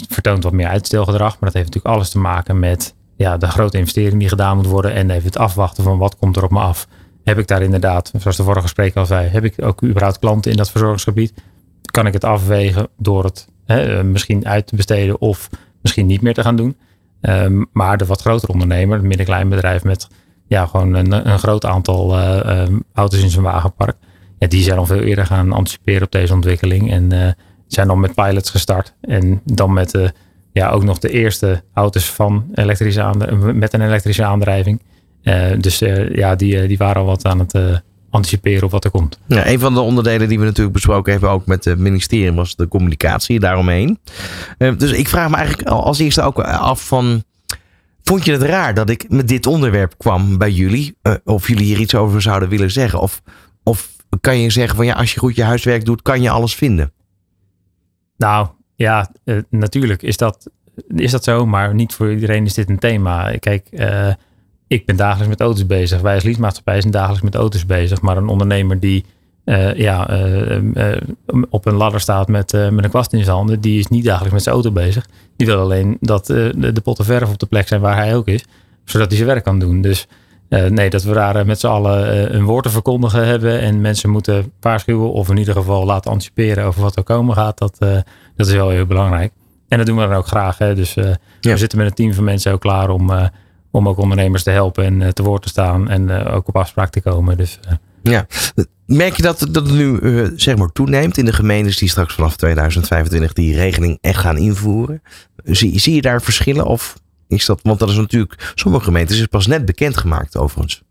[0.07, 1.29] vertoont wat meer uitstelgedrag.
[1.31, 4.65] Maar dat heeft natuurlijk alles te maken met ja, de grote investering die gedaan moet
[4.65, 4.93] worden.
[4.93, 6.87] En even het afwachten van wat komt er op me af.
[7.27, 10.51] Heb ik daar inderdaad, zoals de vorige spreker al zei, heb ik ook überhaupt klanten
[10.51, 11.33] in dat verzorgingsgebied?
[11.81, 15.49] Kan ik het afwegen door het hè, eh, misschien uit te besteden of
[15.81, 16.77] misschien niet meer te gaan doen?
[17.21, 20.07] Ehm, maar de wat grotere ondernemer, het middenklein bedrijf met
[20.47, 23.95] ja, gewoon een, een groot aantal eh, ehm, auto's in zijn wagenpark.
[24.39, 26.91] Ja, die zijn al veel eerder gaan anticiperen op deze ontwikkeling.
[26.91, 27.31] En eh,
[27.67, 28.95] zijn dan met pilots gestart.
[29.01, 30.13] En dan met
[30.51, 33.13] ja, ook nog de eerste auto's van elektrische
[33.53, 34.81] met een elektrische aandrijving.
[35.27, 38.83] Eh, dus eh, ja, die, eh, die waren al wat aan het anticiperen op wat
[38.85, 39.19] er komt.
[39.25, 42.55] Ja, een van de onderdelen die we natuurlijk besproken hebben, ook met het ministerie, was
[42.55, 43.99] de communicatie daaromheen.
[44.57, 47.23] Dus ik vraag me eigenlijk al- als eerste ook af van,
[48.03, 50.97] vond je het raar dat ik met dit onderwerp kwam bij jullie?
[51.23, 52.99] Of jullie hier iets over zouden willen zeggen?
[52.99, 53.21] Of,
[53.63, 56.55] of kan je zeggen van ja, als je goed je huiswerk doet, kan je alles
[56.55, 56.91] vinden?
[58.17, 59.11] Nou ja,
[59.49, 60.49] natuurlijk is dat,
[60.87, 63.37] is dat zo, maar niet voor iedereen is dit een thema.
[63.39, 63.67] Kijk,
[64.67, 66.01] ik ben dagelijks met auto's bezig.
[66.01, 68.01] Wij als leasemaatschappij zijn dagelijks met auto's bezig.
[68.01, 69.05] Maar een ondernemer die
[69.47, 71.01] eh, ja, eh, eh,
[71.49, 74.33] op een ladder staat met, met een kwast in zijn handen, die is niet dagelijks
[74.33, 75.07] met zijn auto bezig.
[75.35, 78.27] Die wil alleen dat de, de potten verf op de plek zijn waar hij ook
[78.27, 78.45] is,
[78.85, 79.81] zodat hij zijn werk kan doen.
[79.81, 80.07] Dus
[80.49, 84.51] nee, dat we daar met z'n allen een woord te verkondigen hebben en mensen moeten
[84.59, 87.77] waarschuwen of in ieder geval laten anticiperen over wat er komen gaat, dat,
[88.35, 89.31] dat is wel heel belangrijk.
[89.67, 90.57] En dat doen we dan ook graag.
[90.57, 90.75] Hè?
[90.75, 91.17] Dus Ja.
[91.39, 93.11] we zitten met een team van mensen ook klaar om,
[93.71, 96.55] om ook ondernemers te helpen en eh, te woord te staan en eh, ook op
[96.55, 97.37] afspraak te komen.
[97.37, 98.27] Dus eh, Ja.
[98.85, 99.99] Merk je dat, dat het nu
[100.35, 105.01] zeg maar toeneemt in de gemeentes die straks vanaf 2025 die regeling echt gaan invoeren?
[105.43, 109.25] Zie, zie je daar verschillen of is dat, want dat is natuurlijk, sommige gemeentes is
[109.25, 110.83] pas net bekendgemaakt overigens.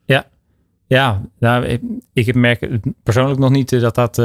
[0.87, 1.81] Ja, nou, ik,
[2.13, 2.69] ik merk
[3.03, 4.19] persoonlijk nog niet dat dat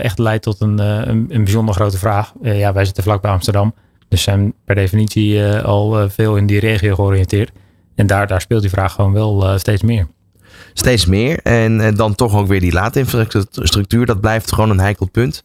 [0.00, 2.32] echt leidt tot een, een, een bijzonder grote vraag.
[2.42, 3.74] Ja, wij zitten vlakbij Amsterdam,
[4.08, 7.50] dus zijn per definitie al veel in die regio georiënteerd.
[7.98, 10.06] En daar, daar speelt die vraag gewoon wel eh, steeds meer.
[10.72, 15.08] Steeds meer en eh, dan toch ook weer die laadinfrastructuur, dat blijft gewoon een heikel
[15.10, 15.44] punt.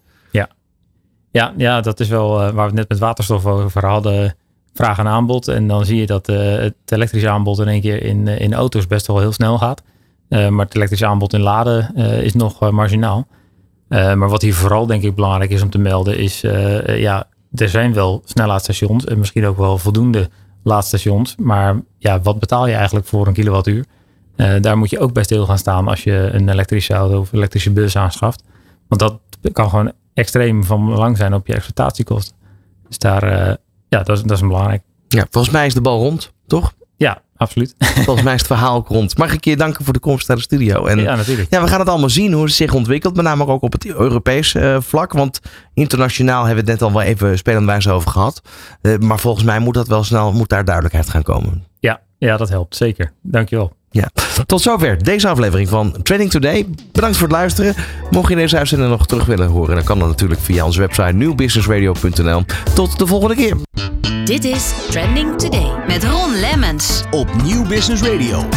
[1.31, 4.35] Ja, ja dat is wel eh, waar we het net met waterstof over hadden.
[4.73, 5.47] Vraag en aanbod.
[5.47, 9.07] En dan zie je dat het elektrische aanbod in één keer in, in auto's best
[9.07, 9.81] wel heel snel gaat.
[10.29, 13.27] Maar het elektrische aanbod in laden is nog marginaal.
[13.87, 16.41] Maar wat hier vooral denk ik belangrijk is om te melden is...
[16.85, 20.29] ja, er zijn wel snellaadstations en misschien ook wel voldoende
[20.63, 21.35] laadstations.
[21.35, 23.85] Maar ja, wat betaal je eigenlijk voor een kilowattuur?
[24.35, 27.33] Eh, daar moet je ook bij stil gaan staan als je een elektrische auto of
[27.33, 28.43] elektrische bus aanschaft.
[28.87, 29.19] Want dat
[29.51, 32.35] kan gewoon extreem van belang zijn op je exploitatiekosten.
[32.87, 33.55] Dus daar, eh,
[33.89, 34.83] ja, dat is, dat is een belangrijk.
[35.07, 36.73] Ja, volgens mij is de bal rond, toch?
[36.97, 37.75] Ja, absoluut.
[38.05, 39.17] Volgens mij is het verhaal ook rond.
[39.17, 40.85] Mag ik je danken voor de komst naar de studio?
[40.85, 41.51] En ja, natuurlijk.
[41.51, 43.15] Ja, we gaan het allemaal zien hoe het zich ontwikkelt.
[43.15, 45.13] Met name ook op het Europees eh, vlak.
[45.13, 45.39] Want
[45.73, 48.41] internationaal hebben we het net al wel even spelenwijs over gehad.
[48.81, 51.63] Eh, maar volgens mij moet dat wel snel, moet daar duidelijkheid gaan komen.
[51.79, 52.75] Ja, ja, dat helpt.
[52.75, 53.11] Zeker.
[53.21, 53.73] Dankjewel.
[53.93, 54.09] Ja.
[54.45, 56.67] Tot zover deze aflevering van Trading Today.
[56.91, 57.75] Bedankt voor het luisteren.
[58.09, 61.13] Mocht je deze uitzending nog terug willen horen, dan kan dat natuurlijk via onze website
[61.13, 62.45] nieuwbusinessradio.nl.
[62.73, 63.55] Tot de volgende keer.
[64.25, 67.03] Dit is Trending Today met Ron Lemmens.
[67.11, 68.49] Op Nieuw Business Radio.